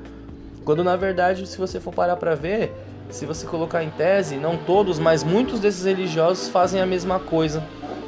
Quando 0.64 0.84
na 0.84 0.96
verdade, 0.96 1.46
se 1.48 1.58
você 1.58 1.80
for 1.80 1.94
parar 1.94 2.16
pra 2.16 2.36
ver, 2.36 2.74
se 3.10 3.26
você 3.26 3.46
colocar 3.46 3.84
em 3.84 3.90
tese, 3.90 4.38
não 4.38 4.58
todos, 4.58 4.98
mas 4.98 5.24
muitos 5.24 5.60
desses 5.60 5.86
religiosos 5.86 6.50
fazem 6.50 6.82
a 6.82 6.86
mesma 6.86 7.20
coisa, 7.20 7.64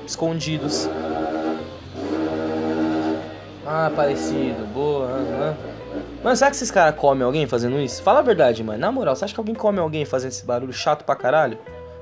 escondidos. 0.06 0.90
Ah, 3.66 3.92
parecido, 3.96 4.66
boa. 4.74 5.08
Ah, 5.08 5.54
ah. 5.54 5.77
Mano, 6.24 6.36
será 6.36 6.50
que 6.50 6.56
esses 6.56 6.72
caras 6.72 7.00
comem 7.00 7.24
alguém 7.24 7.48
fazendo 7.48 7.80
isso? 7.80 8.02
Fala 8.02 8.20
a 8.20 8.24
verdade, 8.24 8.64
mano. 8.64 8.80
Na 8.80 8.92
moral, 8.92 9.16
você 9.16 9.26
acha 9.26 9.34
que 9.34 9.40
alguém 9.40 9.56
come 9.56 9.80
alguém 9.80 10.04
fazendo 10.04 10.32
esse 10.32 10.46
barulho 10.46 10.74
chato 10.74 11.04
pra 11.04 11.16
caralho? 11.16 11.58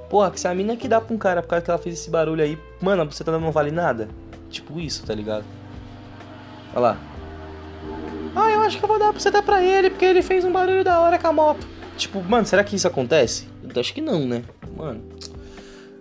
Porra, 0.10 0.32
que 0.32 0.40
se 0.40 0.48
a 0.48 0.54
mina 0.54 0.76
que 0.78 0.88
dá 0.88 1.02
pra 1.02 1.14
um 1.14 1.18
cara 1.18 1.42
por 1.42 1.50
causa 1.50 1.66
que 1.66 1.72
ela 1.72 1.80
fez 1.80 1.96
esse 2.00 2.10
barulho 2.10 2.44
aí, 2.44 2.58
mano, 2.82 3.06
você 3.12 3.24
dando 3.24 3.40
não 3.40 3.52
vale 3.52 3.72
nada. 3.72 4.08
Tipo 4.50 4.80
isso, 4.80 5.06
tá 5.06 5.14
ligado? 5.14 5.44
Olha 6.74 6.80
lá. 6.80 6.98
Ah, 8.36 8.52
eu 8.52 8.62
acho 8.62 8.78
que 8.78 8.84
eu 8.84 8.88
vou 8.88 9.00
dar 9.00 9.12
pra 9.12 9.20
você 9.20 9.32
dar 9.32 9.42
pra 9.42 9.64
ele, 9.64 9.90
porque 9.90 10.06
ele 10.06 10.22
fez 10.22 10.44
um 10.46 10.52
barulho 10.52 10.84
da 10.84 11.00
hora 11.00 11.18
com 11.20 11.28
a 11.28 11.34
moto. 11.34 11.68
Tipo, 11.98 12.22
mano, 12.24 12.46
será 12.46 12.64
que 12.64 12.76
isso 12.76 12.88
acontece? 12.88 13.48
Eu 13.64 13.82
acho 13.82 13.94
que 13.94 14.02
não, 14.02 14.26
né? 14.26 14.44
Mano. 14.76 15.02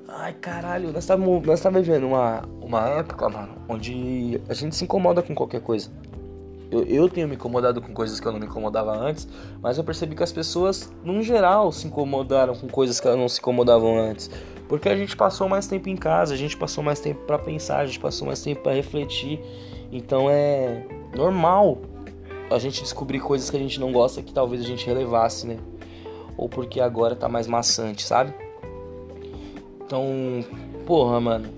Ai, 0.09 0.33
caralho, 0.35 0.93
nós 0.93 1.05
estamos 1.05 1.45
nós 1.45 1.61
vivendo 1.61 2.07
uma, 2.07 2.43
uma 2.61 2.89
época, 2.89 3.29
mano, 3.29 3.57
onde 3.69 4.41
a 4.49 4.55
gente 4.55 4.77
se 4.77 4.85
incomoda 4.85 5.23
com 5.23 5.35
qualquer 5.35 5.61
coisa. 5.61 5.91
Eu, 6.75 6.85
eu 6.85 7.09
tenho 7.09 7.29
me 7.29 7.37
incomodado 7.37 7.81
com 7.81 7.93
coisas 7.93 8.19
que 8.19 8.27
eu 8.27 8.33
não 8.33 8.41
me 8.41 8.47
incomodava 8.47 8.97
antes, 8.97 9.29
mas 9.63 9.79
eu 9.79 9.85
percebi 9.85 10.17
que 10.17 10.23
as 10.23 10.33
pessoas, 10.33 10.93
num 11.05 11.23
geral, 11.23 11.71
se 11.71 11.87
incomodaram 11.87 12.55
com 12.55 12.67
coisas 12.67 12.99
que 12.99 13.07
elas 13.07 13.19
não 13.19 13.29
se 13.29 13.39
incomodavam 13.39 13.97
antes. 13.97 14.31
Porque 14.69 14.89
a 14.89 14.97
gente 14.97 15.17
passou 15.17 15.49
mais 15.49 15.67
tempo 15.67 15.89
em 15.89 15.97
casa, 15.97 16.35
a 16.35 16.37
gente 16.37 16.57
passou 16.57 16.83
mais 16.83 16.99
tempo 16.99 17.21
para 17.27 17.39
pensar, 17.39 17.79
a 17.79 17.87
gente 17.87 18.01
passou 18.01 18.27
mais 18.27 18.43
tempo 18.43 18.63
para 18.63 18.73
refletir. 18.73 19.41
Então 19.93 20.29
é 20.29 20.85
normal 21.15 21.79
a 22.51 22.59
gente 22.59 22.83
descobrir 22.83 23.21
coisas 23.21 23.49
que 23.51 23.57
a 23.57 23.61
gente 23.61 23.79
não 23.79 23.93
gosta 23.93 24.23
que 24.23 24.33
talvez 24.33 24.63
a 24.63 24.65
gente 24.65 24.87
relevasse, 24.87 25.47
né? 25.47 25.59
Ou 26.37 26.49
porque 26.49 26.81
agora 26.81 27.15
tá 27.15 27.29
mais 27.29 27.47
maçante, 27.47 28.03
sabe? 28.03 28.35
Então, 29.85 30.45
porra, 30.87 31.21
mano, 31.21 31.49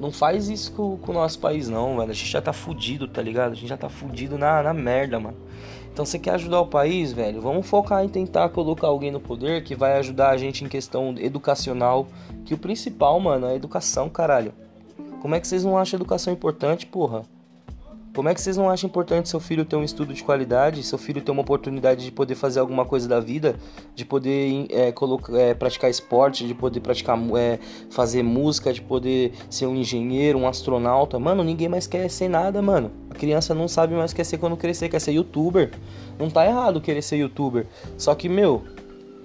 não 0.00 0.10
faz 0.10 0.48
isso 0.48 0.72
com, 0.72 0.96
com, 0.96 1.12
o 1.12 1.14
nosso 1.14 1.38
país, 1.38 1.68
não, 1.68 1.98
velho. 1.98 2.10
A 2.10 2.14
gente 2.14 2.30
já 2.30 2.40
tá 2.40 2.54
fudido, 2.54 3.06
tá 3.06 3.20
ligado? 3.20 3.52
A 3.52 3.54
gente 3.54 3.68
já 3.68 3.76
tá 3.76 3.90
fudido 3.90 4.38
na, 4.38 4.62
na 4.62 4.72
merda, 4.72 5.20
mano. 5.20 5.36
Então, 5.92 6.06
você 6.06 6.18
quer 6.18 6.34
ajudar 6.34 6.62
o 6.62 6.66
país, 6.66 7.12
velho? 7.12 7.42
Vamos 7.42 7.66
focar 7.66 8.02
em 8.02 8.08
tentar 8.08 8.48
colocar 8.48 8.86
alguém 8.86 9.10
no 9.10 9.20
poder 9.20 9.62
que 9.62 9.74
vai 9.74 9.98
ajudar 9.98 10.30
a 10.30 10.38
gente 10.38 10.64
em 10.64 10.68
questão 10.68 11.14
educacional. 11.18 12.08
Que 12.46 12.54
o 12.54 12.58
principal, 12.58 13.20
mano, 13.20 13.46
é 13.46 13.50
a 13.50 13.54
educação, 13.54 14.08
caralho. 14.08 14.54
Como 15.20 15.34
é 15.34 15.40
que 15.40 15.46
vocês 15.46 15.64
não 15.64 15.76
acham 15.76 15.98
a 15.98 16.00
educação 16.00 16.32
importante, 16.32 16.86
porra? 16.86 17.22
Como 18.12 18.28
é 18.28 18.34
que 18.34 18.40
vocês 18.40 18.56
não 18.56 18.68
acham 18.68 18.88
importante 18.88 19.28
seu 19.28 19.38
filho 19.38 19.64
ter 19.64 19.76
um 19.76 19.84
estudo 19.84 20.12
de 20.12 20.24
qualidade, 20.24 20.82
seu 20.82 20.98
filho 20.98 21.22
ter 21.22 21.30
uma 21.30 21.42
oportunidade 21.42 22.04
de 22.04 22.10
poder 22.10 22.34
fazer 22.34 22.58
alguma 22.58 22.84
coisa 22.84 23.08
da 23.08 23.20
vida, 23.20 23.54
de 23.94 24.04
poder 24.04 24.66
é, 24.68 24.90
colocar, 24.90 25.32
é, 25.38 25.54
praticar 25.54 25.88
esporte, 25.88 26.44
de 26.44 26.52
poder 26.52 26.80
praticar 26.80 27.16
é, 27.38 27.60
fazer 27.88 28.24
música, 28.24 28.72
de 28.72 28.82
poder 28.82 29.32
ser 29.48 29.66
um 29.66 29.76
engenheiro, 29.76 30.40
um 30.40 30.48
astronauta? 30.48 31.20
Mano, 31.20 31.44
ninguém 31.44 31.68
mais 31.68 31.86
quer 31.86 32.10
ser 32.10 32.28
nada, 32.28 32.60
mano. 32.60 32.90
A 33.10 33.14
criança 33.14 33.54
não 33.54 33.68
sabe 33.68 33.94
mais 33.94 34.10
o 34.10 34.14
que 34.14 34.16
quer 34.16 34.24
ser 34.24 34.38
quando 34.38 34.56
crescer, 34.56 34.88
quer 34.88 35.00
ser 35.00 35.12
youtuber. 35.12 35.70
Não 36.18 36.28
tá 36.28 36.44
errado 36.44 36.80
querer 36.80 37.02
ser 37.02 37.16
youtuber. 37.16 37.64
Só 37.96 38.12
que, 38.16 38.28
meu, 38.28 38.64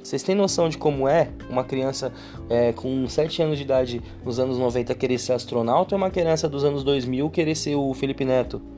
vocês 0.03 0.21
têm 0.21 0.35
noção 0.35 0.69
de 0.69 0.77
como 0.77 1.07
é 1.07 1.29
uma 1.49 1.63
criança 1.63 2.13
é, 2.47 2.71
com 2.71 3.07
7 3.07 3.41
anos 3.41 3.57
de 3.57 3.63
idade 3.63 3.99
nos 4.23 4.39
anos 4.39 4.59
90 4.59 4.93
querer 4.93 5.17
ser 5.17 5.33
astronauta 5.33 5.95
ou 5.95 5.97
uma 5.97 6.11
criança 6.11 6.47
dos 6.47 6.63
anos 6.63 6.83
2000 6.83 7.31
querer 7.31 7.55
ser 7.55 7.73
o 7.73 7.91
Felipe 7.95 8.23
Neto? 8.23 8.74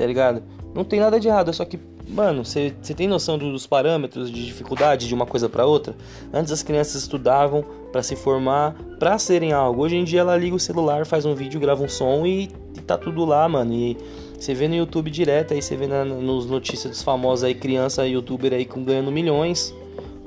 Tá 0.00 0.06
ligado? 0.06 0.42
Não 0.74 0.82
tem 0.82 0.98
nada 0.98 1.20
de 1.20 1.28
errado, 1.28 1.50
é 1.50 1.52
só 1.52 1.62
que, 1.62 1.78
mano, 2.08 2.42
você 2.42 2.72
tem 2.96 3.06
noção 3.06 3.36
dos 3.36 3.66
parâmetros 3.66 4.30
de 4.30 4.46
dificuldade 4.46 5.06
de 5.06 5.14
uma 5.14 5.26
coisa 5.26 5.46
para 5.46 5.66
outra? 5.66 5.94
Antes 6.32 6.50
as 6.50 6.62
crianças 6.62 7.02
estudavam 7.02 7.62
para 7.92 8.02
se 8.02 8.16
formar, 8.16 8.74
para 8.98 9.18
serem 9.18 9.52
algo. 9.52 9.82
Hoje 9.82 9.96
em 9.96 10.04
dia 10.04 10.20
ela 10.20 10.38
liga 10.38 10.56
o 10.56 10.58
celular, 10.58 11.04
faz 11.04 11.26
um 11.26 11.34
vídeo, 11.34 11.60
grava 11.60 11.82
um 11.82 11.88
som 11.88 12.24
e, 12.24 12.44
e 12.74 12.80
tá 12.80 12.96
tudo 12.96 13.26
lá, 13.26 13.46
mano. 13.46 13.74
E 13.74 13.98
você 14.38 14.54
vê 14.54 14.68
no 14.68 14.74
YouTube 14.74 15.10
direto 15.10 15.52
aí, 15.52 15.60
você 15.60 15.76
vê 15.76 15.86
na, 15.86 16.02
nos 16.02 16.46
notícias 16.46 16.90
dos 16.90 17.02
famosos 17.02 17.44
aí, 17.44 17.54
criança 17.54 18.06
youtuber 18.06 18.54
aí 18.54 18.64
com 18.64 18.82
ganhando 18.82 19.12
milhões, 19.12 19.74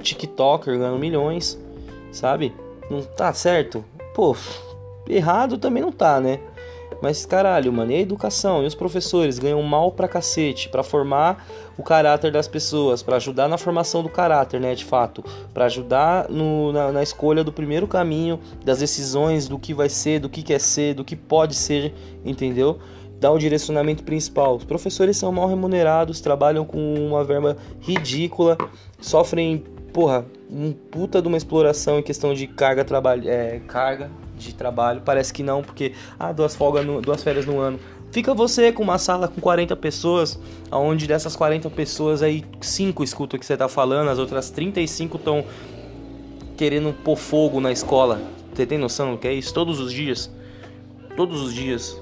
TikToker 0.04 0.78
ganhando 0.78 1.00
milhões, 1.00 1.60
sabe? 2.12 2.54
Não 2.92 3.02
tá 3.02 3.34
certo? 3.34 3.84
Pô, 4.14 4.36
errado 5.10 5.58
também 5.58 5.82
não 5.82 5.92
tá, 5.92 6.20
né? 6.20 6.40
Mas 7.04 7.26
caralho, 7.26 7.74
mano, 7.74 7.92
e 7.92 7.96
a 7.96 8.00
educação? 8.00 8.64
E 8.64 8.66
os 8.66 8.74
professores 8.74 9.38
ganham 9.38 9.62
mal 9.62 9.92
pra 9.92 10.08
cacete 10.08 10.70
para 10.70 10.84
formar 10.84 11.46
o 11.78 11.84
caráter 11.84 12.32
das 12.32 12.48
pessoas, 12.48 13.04
para 13.04 13.18
ajudar 13.18 13.50
na 13.50 13.58
formação 13.58 14.02
do 14.02 14.08
caráter, 14.08 14.58
né, 14.58 14.74
de 14.74 14.86
fato, 14.86 15.22
para 15.54 15.66
ajudar 15.66 16.30
no, 16.30 16.72
na, 16.72 16.94
na, 16.94 17.04
escolha 17.04 17.44
do 17.44 17.52
primeiro 17.52 17.90
caminho, 17.90 18.40
das 18.64 18.80
decisões 18.80 19.50
do 19.50 19.60
que 19.60 19.74
vai 19.74 19.90
ser, 19.90 20.22
do 20.22 20.30
que 20.30 20.42
quer 20.42 20.62
ser, 20.62 20.94
do 20.94 21.04
que 21.04 21.14
pode 21.14 21.56
ser, 21.56 21.94
entendeu? 22.24 22.80
Dar 23.20 23.34
o 23.34 23.38
direcionamento 23.38 24.02
principal. 24.06 24.56
Os 24.56 24.64
professores 24.64 25.18
são 25.18 25.30
mal 25.30 25.50
remunerados, 25.50 26.22
trabalham 26.22 26.64
com 26.64 26.94
uma 26.96 27.22
verba 27.26 27.58
ridícula, 27.82 28.58
sofrem, 29.02 29.62
porra, 29.92 30.26
um 30.50 30.72
puta 30.72 31.22
de 31.22 31.28
uma 31.28 31.36
exploração 31.36 32.00
em 32.00 32.02
questão 32.02 32.34
de 32.34 32.48
carga 32.48 32.86
trabalho, 32.86 33.30
é, 33.30 33.60
carga 33.68 34.10
de 34.44 34.56
trabalho. 34.56 35.02
Parece 35.04 35.34
que 35.34 35.44
não, 35.44 35.62
porque 35.62 35.94
ah, 36.20 36.32
duas 36.32 36.56
folgas, 36.56 36.86
no, 36.86 37.02
duas 37.02 37.24
férias 37.24 37.46
no 37.46 37.60
ano. 37.60 37.80
Fica 38.12 38.34
você 38.34 38.72
com 38.72 38.84
uma 38.84 39.00
sala 39.00 39.28
com 39.28 39.42
40 39.42 39.76
pessoas, 39.76 40.40
onde 40.72 41.08
dessas 41.08 41.36
40 41.36 41.70
pessoas 41.72 42.22
aí 42.22 42.46
5 42.62 43.04
escutam 43.04 43.38
o 43.38 43.40
que 43.40 43.46
você 43.46 43.58
tá 43.58 43.68
falando, 43.68 44.10
as 44.10 44.20
outras 44.20 44.52
35 44.52 45.18
estão 45.18 45.44
querendo 46.56 46.94
pôr 47.04 47.16
fogo 47.16 47.60
na 47.60 47.72
escola. 47.72 48.22
Você 48.54 48.68
tem 48.68 48.78
noção 48.78 49.14
do 49.14 49.18
que 49.18 49.28
é 49.28 49.34
isso? 49.34 49.52
Todos 49.52 49.80
os 49.80 49.92
dias. 49.92 50.30
Todos 51.16 51.42
os 51.42 51.54
dias. 51.54 52.00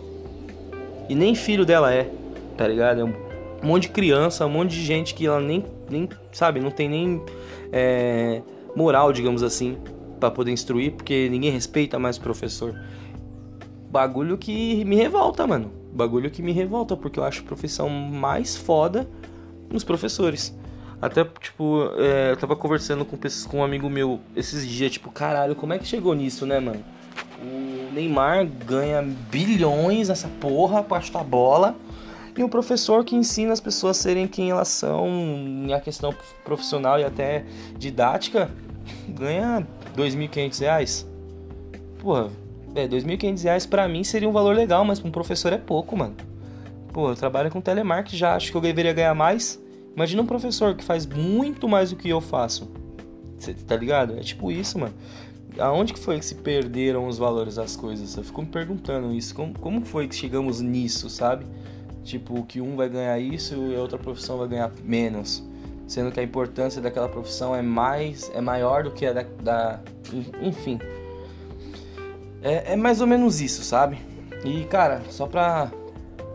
E 1.07 1.15
nem 1.15 1.33
filho 1.33 1.65
dela 1.65 1.93
é, 1.93 2.09
tá 2.57 2.67
ligado? 2.67 3.01
É 3.01 3.03
um 3.05 3.13
monte 3.63 3.83
de 3.83 3.89
criança, 3.89 4.45
um 4.45 4.49
monte 4.49 4.71
de 4.71 4.83
gente 4.83 5.13
que 5.13 5.25
ela 5.25 5.39
nem, 5.39 5.63
nem 5.89 6.09
sabe, 6.33 6.59
não 6.59 6.71
tem 6.71 6.89
nem 6.89 7.21
é, 7.71 8.41
moral, 8.75 9.13
digamos 9.13 9.43
assim 9.43 9.77
para 10.21 10.31
poder 10.31 10.51
instruir, 10.51 10.93
porque 10.93 11.27
ninguém 11.29 11.51
respeita 11.51 11.97
mais 11.97 12.17
o 12.17 12.21
professor. 12.21 12.79
Bagulho 13.89 14.37
que 14.37 14.85
me 14.85 14.95
revolta, 14.95 15.45
mano. 15.45 15.71
Bagulho 15.91 16.29
que 16.29 16.41
me 16.41 16.53
revolta, 16.53 16.95
porque 16.95 17.19
eu 17.19 17.23
acho 17.23 17.41
a 17.41 17.43
profissão 17.43 17.89
mais 17.89 18.55
foda 18.55 19.09
nos 19.69 19.83
professores. 19.83 20.55
Até, 21.01 21.25
tipo, 21.25 21.89
é, 21.97 22.31
eu 22.31 22.37
tava 22.37 22.55
conversando 22.55 23.03
com, 23.03 23.17
com 23.49 23.57
um 23.57 23.63
amigo 23.63 23.89
meu 23.89 24.19
esses 24.35 24.65
dias, 24.67 24.91
tipo, 24.91 25.11
caralho, 25.11 25.55
como 25.55 25.73
é 25.73 25.79
que 25.79 25.85
chegou 25.85 26.13
nisso, 26.13 26.45
né, 26.45 26.59
mano? 26.59 26.83
O 27.43 27.91
Neymar 27.91 28.45
ganha 28.45 29.01
bilhões 29.01 30.09
nessa 30.09 30.27
porra 30.39 30.83
pra 30.83 31.01
chutar 31.01 31.23
bola. 31.23 31.75
E 32.37 32.43
o 32.43 32.47
professor 32.47 33.03
que 33.03 33.15
ensina 33.15 33.51
as 33.51 33.59
pessoas 33.59 33.97
a 33.97 34.01
serem 34.03 34.27
quem 34.27 34.51
elas 34.51 34.69
são, 34.69 35.07
em 35.07 35.73
a 35.73 35.81
questão 35.81 36.15
profissional 36.45 36.97
e 36.99 37.03
até 37.03 37.45
didática, 37.77 38.49
ganha 39.09 39.67
2.500 39.95 40.59
reais. 40.59 41.07
Porra, 41.99 42.29
é, 42.75 42.87
2.500 42.87 43.43
reais 43.43 43.65
pra 43.65 43.87
mim 43.87 44.03
seria 44.03 44.27
um 44.27 44.31
valor 44.31 44.55
legal, 44.55 44.83
mas 44.85 44.99
pra 44.99 45.07
um 45.07 45.11
professor 45.11 45.53
é 45.53 45.57
pouco, 45.57 45.95
mano. 45.95 46.15
Pô, 46.93 47.09
eu 47.09 47.15
trabalho 47.15 47.49
com 47.49 47.61
telemarketing 47.61 48.17
já, 48.17 48.35
acho 48.35 48.51
que 48.51 48.57
eu 48.57 48.61
deveria 48.61 48.93
ganhar 48.93 49.13
mais. 49.13 49.61
Imagina 49.95 50.21
um 50.21 50.25
professor 50.25 50.75
que 50.75 50.83
faz 50.83 51.05
muito 51.05 51.67
mais 51.67 51.91
do 51.91 51.95
que 51.95 52.09
eu 52.09 52.21
faço. 52.21 52.71
Cê, 53.37 53.53
tá 53.53 53.75
ligado? 53.75 54.17
É 54.17 54.21
tipo 54.21 54.51
isso, 54.51 54.79
mano. 54.79 54.93
Aonde 55.59 55.93
que 55.93 55.99
foi 55.99 56.17
que 56.17 56.25
se 56.25 56.35
perderam 56.35 57.07
os 57.07 57.17
valores 57.17 57.55
das 57.55 57.75
coisas? 57.75 58.15
Eu 58.15 58.23
fico 58.23 58.41
me 58.41 58.47
perguntando 58.47 59.13
isso. 59.13 59.35
Como, 59.35 59.57
como 59.59 59.85
foi 59.85 60.07
que 60.07 60.15
chegamos 60.15 60.61
nisso, 60.61 61.09
sabe? 61.09 61.45
Tipo, 62.03 62.43
que 62.45 62.61
um 62.61 62.75
vai 62.75 62.89
ganhar 62.89 63.19
isso 63.19 63.55
e 63.55 63.75
a 63.75 63.79
outra 63.79 63.97
profissão 63.97 64.37
vai 64.37 64.47
ganhar 64.47 64.71
menos 64.83 65.43
sendo 65.91 66.09
que 66.09 66.19
a 66.19 66.23
importância 66.23 66.81
daquela 66.81 67.09
profissão 67.09 67.53
é 67.53 67.61
mais 67.61 68.31
é 68.33 68.39
maior 68.39 68.83
do 68.83 68.91
que 68.91 69.05
a 69.05 69.11
da, 69.11 69.25
da 69.43 69.79
enfim 70.41 70.79
É, 72.41 72.73
é 72.73 72.75
mais 72.77 73.01
ou 73.01 73.07
menos 73.07 73.41
isso, 73.41 73.61
sabe? 73.61 73.97
E 74.45 74.63
cara, 74.65 75.01
só 75.09 75.27
pra 75.27 75.69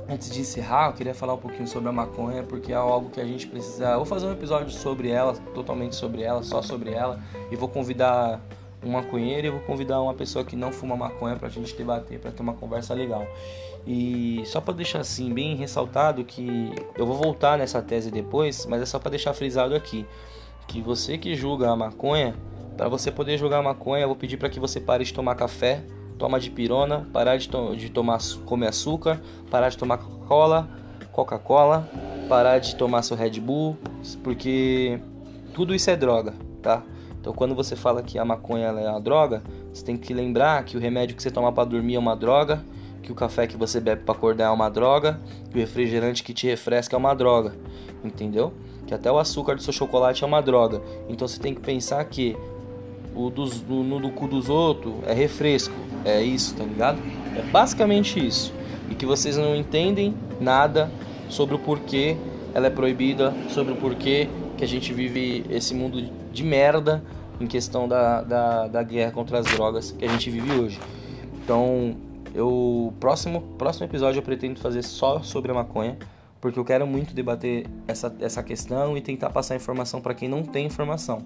Antes 0.09 0.31
de 0.31 0.41
encerrar, 0.41 0.87
eu 0.87 0.93
queria 0.93 1.15
falar 1.15 1.35
um 1.35 1.39
pouquinho 1.39 1.67
sobre 1.67 1.89
a 1.89 1.93
maconha, 1.93 2.45
porque 2.45 2.73
é 2.73 2.77
algo 2.77 3.11
que 3.11 3.21
a 3.21 3.25
gente 3.25 3.49
precisa. 3.49 3.97
Vou 3.97 4.05
fazer 4.05 4.27
um 4.27 4.33
episódio 4.33 4.71
sobre 4.71 5.09
ela, 5.09 5.35
totalmente 5.53 5.97
sobre 5.97 6.23
ela, 6.23 6.45
só 6.45 6.63
sobre 6.63 6.93
ela, 6.93 7.21
e 7.51 7.57
vou 7.57 7.69
convidar 7.69 8.41
um 8.85 8.91
maconheiro 8.91 9.47
e 9.47 9.51
vou 9.51 9.61
convidar 9.61 10.01
uma 10.01 10.15
pessoa 10.15 10.45
que 10.45 10.57
não 10.57 10.73
fuma 10.73 10.97
maconha 10.97 11.37
pra 11.37 11.49
gente 11.49 11.75
debater, 11.75 12.19
pra 12.19 12.31
ter 12.31 12.43
uma 12.43 12.55
conversa 12.55 12.95
legal. 12.95 13.27
E 13.87 14.43
só 14.47 14.61
para 14.61 14.75
deixar 14.75 15.01
assim 15.01 15.33
bem 15.33 15.55
ressaltado 15.55 16.25
que 16.25 16.73
eu 16.97 17.07
vou 17.07 17.17
voltar 17.17 17.57
nessa 17.57 17.81
tese 17.81 18.11
depois, 18.11 18.67
mas 18.67 18.83
é 18.83 18.87
só 18.87 18.99
para 18.99 19.11
deixar 19.11 19.33
frisado 19.33 19.75
aqui 19.75 20.05
que 20.67 20.81
você 20.81 21.17
que 21.17 21.35
julga 21.35 21.71
a 21.71 21.77
maconha, 21.77 22.35
para 22.77 22.89
você 22.89 23.11
poder 23.11 23.39
julgar 23.39 23.61
a 23.61 23.63
maconha, 23.63 24.03
eu 24.03 24.09
vou 24.09 24.17
pedir 24.17 24.37
para 24.37 24.49
que 24.49 24.59
você 24.59 24.81
pare 24.81 25.05
de 25.05 25.15
tomar 25.15 25.35
café, 25.35 25.83
toma 26.19 26.41
de 26.41 26.51
pirona, 26.51 27.09
parar 27.13 27.37
de, 27.37 27.49
to 27.49 27.77
de 27.77 27.89
tomar 27.89 28.19
comer 28.45 28.69
açúcar, 28.69 29.21
parar 29.51 29.69
de 29.69 29.79
tomar 29.79 29.99
Coca-Cola, 29.99 30.69
Coca-Cola, 31.13 31.89
parar 32.29 32.59
de 32.59 32.75
tomar 32.75 33.03
seu 33.03 33.17
Red 33.17 33.41
Bull, 33.41 33.77
porque 34.23 34.99
tudo 35.55 35.75
isso 35.75 35.89
é 35.89 35.97
droga, 35.97 36.35
tá? 36.61 36.83
Então 37.27 37.35
quando 37.35 37.57
você 37.57 37.75
fala 37.75 38.05
que 38.05 38.21
a 38.21 38.25
maconha 38.25 38.67
é 38.67 38.89
uma 38.89 39.01
droga, 39.01 39.43
você 39.75 39.85
tem 39.85 39.97
que 39.97 40.15
lembrar 40.15 40.65
que 40.65 40.77
o 40.77 40.81
remédio 40.81 41.17
que 41.17 41.21
você 41.21 41.29
toma 41.29 41.51
para 41.51 41.65
dormir 41.65 41.97
é 41.97 41.99
uma 41.99 42.15
droga, 42.15 42.65
que 43.03 43.11
o 43.11 43.17
café 43.17 43.49
que 43.49 43.57
você 43.57 43.81
bebe 43.81 44.03
para 44.05 44.15
acordar 44.15 44.45
é 44.45 44.51
uma 44.51 44.71
droga, 44.71 45.19
que 45.51 45.57
o 45.57 45.61
refrigerante 45.61 46.23
que 46.23 46.33
te 46.33 46.47
refresca 46.47 46.95
é 46.95 46.97
uma 46.97 47.15
droga, 47.15 47.53
entendeu? 48.05 48.53
Que 48.87 48.95
até 48.95 49.11
o 49.11 49.19
açúcar 49.19 49.57
do 49.57 49.63
seu 49.63 49.73
chocolate 49.73 50.23
é 50.23 50.27
uma 50.27 50.41
droga. 50.41 50.81
Então 51.09 51.27
você 51.27 51.41
tem 51.41 51.53
que 51.53 51.61
pensar 51.61 52.05
que 52.05 52.37
o 53.13 53.29
dos, 53.29 53.61
do, 53.61 53.83
no 53.83 53.99
do 53.99 54.11
cu 54.11 54.29
dos 54.29 54.49
outros 54.49 54.95
é 55.05 55.13
refresco. 55.13 55.75
É 56.05 56.23
isso, 56.23 56.55
tá 56.55 56.63
ligado? 56.63 57.03
É 57.37 57.43
basicamente 57.43 58.25
isso. 58.25 58.55
E 58.89 58.95
que 58.95 59.05
vocês 59.05 59.37
não 59.37 59.57
entendem 59.57 60.15
nada 60.41 60.93
sobre 61.29 61.57
o 61.57 61.59
porquê 61.59 62.17
ela 62.55 62.69
é 62.69 62.71
proibida, 62.71 63.35
sobre 63.49 63.73
o 63.73 63.77
porquê 63.77 64.29
que 64.57 64.63
a 64.63 64.69
gente 64.69 64.93
vive 64.93 65.45
esse 65.51 65.75
mundo 65.75 66.01
de 66.33 66.45
merda 66.45 67.03
em 67.41 67.47
questão 67.47 67.87
da, 67.87 68.23
da, 68.23 68.69
da 68.69 68.83
guerra 68.83 69.13
contra 69.13 69.39
as 69.39 69.47
drogas 69.47 69.93
que 69.93 70.05
a 70.05 70.09
gente 70.09 70.31
vive 70.31 70.53
hoje. 70.53 70.81
Então, 71.43 71.97
eu 72.35 72.93
próximo 72.99 73.41
próximo 73.57 73.87
episódio 73.87 74.19
eu 74.19 74.23
pretendo 74.23 74.61
fazer 74.61 74.83
só 74.83 75.23
sobre 75.23 75.51
a 75.51 75.55
maconha, 75.55 75.97
porque 76.41 76.59
eu 76.59 76.65
quero 76.65 76.87
muito 76.87 77.15
debater 77.15 77.67
essa, 77.87 78.15
essa 78.21 78.43
questão 78.43 78.97
e 78.97 79.01
tentar 79.01 79.31
passar 79.31 79.57
informação 79.57 80.01
para 80.01 80.15
quem 80.15 80.29
não 80.29 80.43
tem 80.43 80.67
informação. 80.67 81.23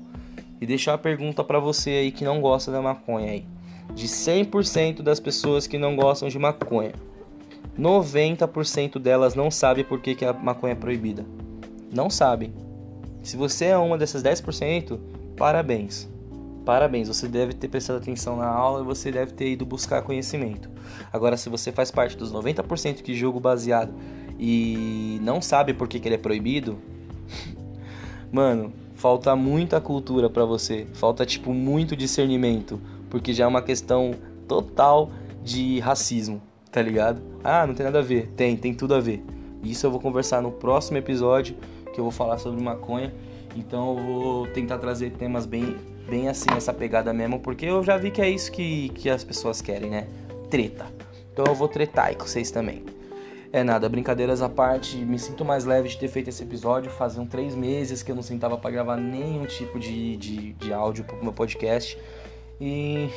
E 0.61 0.67
deixar 0.67 0.95
a 0.95 0.99
pergunta 0.99 1.43
para 1.43 1.59
você 1.59 1.91
aí 1.91 2.13
que 2.13 2.25
não 2.25 2.41
gosta 2.41 2.71
da 2.71 2.83
maconha 2.83 3.33
aí. 3.33 3.47
De 3.95 4.07
100% 4.07 5.03
das 5.03 5.19
pessoas 5.19 5.67
que 5.67 5.79
não 5.79 5.97
gostam 5.97 6.29
de 6.29 6.39
maconha, 6.39 6.93
90% 7.79 8.99
delas 8.99 9.35
não 9.35 9.51
sabe 9.51 9.83
por 9.83 10.01
que, 10.01 10.15
que 10.15 10.25
a 10.25 10.33
maconha 10.33 10.73
é 10.73 10.77
proibida. 10.77 11.25
Não 11.93 12.11
sabem. 12.11 12.53
Se 13.23 13.37
você 13.37 13.67
é 13.67 13.77
uma 13.77 13.99
dessas 13.99 14.23
10%, 14.23 14.99
parabéns. 15.41 16.07
Parabéns, 16.67 17.09
você 17.09 17.27
deve 17.27 17.55
ter 17.55 17.67
prestado 17.67 17.97
atenção 17.97 18.37
na 18.37 18.47
aula 18.47 18.83
e 18.83 18.85
você 18.85 19.11
deve 19.11 19.33
ter 19.33 19.53
ido 19.53 19.65
buscar 19.65 20.03
conhecimento. 20.03 20.69
Agora, 21.11 21.35
se 21.39 21.49
você 21.49 21.73
faz 21.73 21.91
parte 21.91 22.15
dos 22.15 22.31
90% 22.31 23.01
que 23.01 23.15
jogo 23.15 23.41
baseado 23.41 23.95
e 24.39 25.19
não 25.23 25.41
sabe 25.41 25.73
por 25.73 25.89
que, 25.89 25.99
que 25.99 26.07
ele 26.07 26.17
é 26.17 26.19
proibido, 26.19 26.77
mano, 28.31 28.71
falta 28.95 29.35
muita 29.35 29.81
cultura 29.81 30.29
para 30.29 30.45
você, 30.45 30.87
falta 30.93 31.25
tipo 31.25 31.55
muito 31.55 31.97
discernimento, 31.97 32.79
porque 33.09 33.33
já 33.33 33.45
é 33.45 33.47
uma 33.47 33.63
questão 33.63 34.15
total 34.47 35.11
de 35.43 35.81
racismo, 35.81 36.43
tá 36.71 36.83
ligado? 36.83 37.23
Ah, 37.43 37.67
não 37.67 37.73
tem 37.73 37.85
nada 37.87 38.01
a 38.01 38.03
ver. 38.03 38.29
Tem, 38.37 38.59
tem 38.59 38.75
tudo 38.75 38.95
a 38.95 39.01
ver. 39.01 39.25
Isso 39.63 39.87
eu 39.87 39.91
vou 39.91 40.01
conversar 40.01 40.43
no 40.43 40.53
próximo 40.53 40.99
episódio, 40.99 41.57
que 41.95 41.99
eu 41.99 42.05
vou 42.05 42.13
falar 42.13 42.37
sobre 42.37 42.63
maconha. 42.63 43.11
Então 43.57 43.99
eu 43.99 44.05
vou 44.05 44.47
tentar 44.49 44.79
trazer 44.79 45.11
temas 45.11 45.47
bem, 45.47 45.77
bem 46.09 46.29
assim, 46.29 46.49
essa 46.57 46.73
pegada 46.73 47.13
mesmo, 47.13 47.41
porque 47.41 47.67
eu 47.67 47.83
já 47.83 47.97
vi 47.97 48.11
que 48.11 48.21
é 48.21 48.29
isso 48.29 48.51
que, 48.53 48.91
que 48.91 49.11
as 49.11 49.25
pessoas 49.25 49.61
querem, 49.61 49.91
né? 49.91 50.07
Treta. 50.49 50.87
Então 51.33 51.45
eu 51.47 51.55
vou 51.55 51.69
tretar 51.69 52.07
aí 52.07 52.15
com 52.15 52.27
vocês 52.27 52.51
também. 52.51 52.85
É 53.53 53.65
nada, 53.65 53.89
brincadeiras 53.89 54.43
à 54.43 54.49
parte, 54.49 54.97
me 54.97 55.19
sinto 55.19 55.45
mais 55.45 55.65
leve 55.65 55.89
de 55.89 55.99
ter 55.99 56.07
feito 56.07 56.29
esse 56.29 56.43
episódio. 56.43 56.89
Faziam 56.89 57.27
três 57.27 57.55
meses 57.57 58.01
que 58.01 58.13
eu 58.13 58.15
não 58.15 58.23
sentava 58.23 58.57
para 58.57 58.71
gravar 58.71 58.97
nenhum 58.97 59.45
tipo 59.45 59.77
de, 59.79 60.17
de, 60.17 60.53
de 60.53 60.73
áudio 60.73 61.03
pro 61.03 61.21
meu 61.21 61.33
podcast. 61.33 61.99
E 62.61 63.09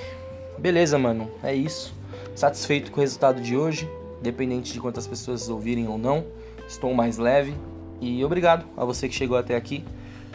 beleza, 0.58 0.98
mano, 0.98 1.30
é 1.44 1.54
isso. 1.54 1.94
Satisfeito 2.36 2.92
com 2.92 2.98
o 2.98 3.02
resultado 3.02 3.42
de 3.42 3.56
hoje, 3.56 3.88
independente 4.20 4.74
de 4.74 4.80
quantas 4.80 5.06
pessoas 5.06 5.50
ouvirem 5.50 5.88
ou 5.88 6.00
não. 6.00 6.26
Estou 6.68 6.92
mais 6.96 7.20
leve. 7.20 7.54
E 8.02 8.26
obrigado 8.26 8.66
a 8.76 8.84
você 8.84 9.08
que 9.08 9.14
chegou 9.14 9.38
até 9.38 9.56
aqui. 9.56 9.84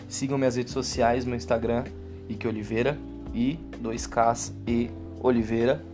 Sigam 0.09 0.39
minhas 0.39 0.57
redes 0.57 0.73
sociais, 0.73 1.25
meu 1.25 1.37
Instagram, 1.37 1.85
Ike 2.29 2.49
Oliveira 2.49 2.99
e 3.35 3.59
2Ks 3.83 4.53
e 4.67 4.91
Oliveira. 5.21 5.85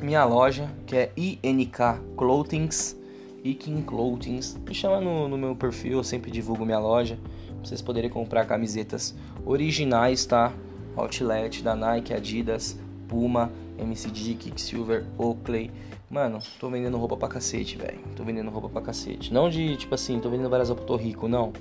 Minha 0.00 0.24
loja, 0.24 0.68
que 0.86 0.96
é 0.96 1.12
INK 1.16 1.78
Clothings 2.16 2.96
Ikin 3.44 3.82
Clothings. 3.82 4.56
Me 4.66 4.74
chama 4.74 5.00
no, 5.00 5.28
no, 5.28 5.36
meu 5.36 5.56
perfil, 5.56 5.98
eu 5.98 6.04
sempre 6.04 6.30
divulgo 6.30 6.64
minha 6.64 6.78
loja. 6.78 7.18
Pra 7.48 7.64
vocês 7.64 7.82
poderem 7.82 8.10
comprar 8.10 8.44
camisetas 8.46 9.14
originais, 9.44 10.24
tá? 10.24 10.52
Outlet 10.96 11.62
da 11.62 11.74
Nike, 11.74 12.14
Adidas, 12.14 12.78
Puma, 13.08 13.50
MCD, 13.82 14.34
Kicksilver, 14.34 15.04
Oakley. 15.18 15.70
Mano, 16.10 16.38
tô 16.60 16.68
vendendo 16.68 16.96
roupa 16.98 17.16
pra 17.16 17.28
cacete, 17.28 17.76
velho. 17.76 17.98
Tô 18.14 18.22
vendendo 18.22 18.50
roupa 18.50 18.68
pra 18.68 18.82
cacete. 18.82 19.32
Não 19.32 19.48
de, 19.48 19.76
tipo 19.76 19.94
assim, 19.94 20.20
tô 20.20 20.28
vendendo 20.28 20.50
várias 20.50 20.68
roupas, 20.68 20.86
tô 20.86 20.96
rico, 20.96 21.26
não. 21.26 21.52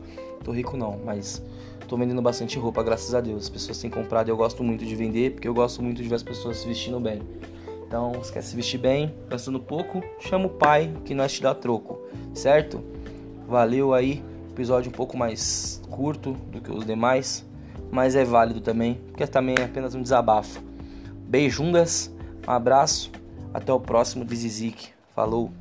Tô 0.44 0.52
rico 0.52 0.76
não, 0.76 1.00
mas 1.06 1.42
tô 1.88 1.96
vendendo 1.96 2.22
bastante 2.22 2.58
roupa, 2.58 2.84
graças 2.84 3.14
a 3.14 3.22
Deus. 3.22 3.44
As 3.44 3.50
pessoas 3.50 3.78
têm 3.78 3.90
comprado 3.90 4.28
e 4.28 4.32
eu 4.32 4.38
gosto 4.38 4.64
muito 4.64 4.86
de 4.86 4.96
vender, 4.96 5.32
porque 5.32 5.48
eu 5.48 5.54
gosto 5.54 5.82
muito 5.82 6.02
de 6.02 6.10
ver 6.10 6.16
as 6.16 6.24
pessoas 6.24 6.58
se 6.58 6.68
vestindo 6.68 7.00
bem. 7.00 7.22
Então, 7.86 8.14
quer 8.32 8.42
se 8.42 8.56
vestir 8.56 8.78
bem, 8.78 9.14
gastando 9.30 9.60
pouco, 9.60 10.02
chama 10.20 10.46
o 10.46 10.50
pai 10.50 10.94
que 11.04 11.14
nós 11.14 11.34
te 11.34 11.42
dá 11.42 11.54
troco, 11.54 12.00
certo? 12.34 12.82
Valeu 13.46 13.94
aí, 13.94 14.24
episódio 14.50 14.90
um 14.90 14.94
pouco 14.94 15.18
mais 15.18 15.82
curto 15.90 16.32
do 16.32 16.62
que 16.62 16.72
os 16.72 16.86
demais, 16.86 17.46
mas 17.92 18.16
é 18.16 18.24
válido 18.24 18.62
também, 18.62 18.96
porque 19.10 19.28
também 19.28 19.56
é 19.60 19.64
apenas 19.64 19.94
um 19.94 20.02
desabafo. 20.02 20.64
Beijundas, 21.32 22.14
um 22.46 22.52
abraço, 22.52 23.10
até 23.54 23.72
o 23.72 23.80
próximo 23.80 24.26
Zizik. 24.36 24.90
Falou! 25.16 25.61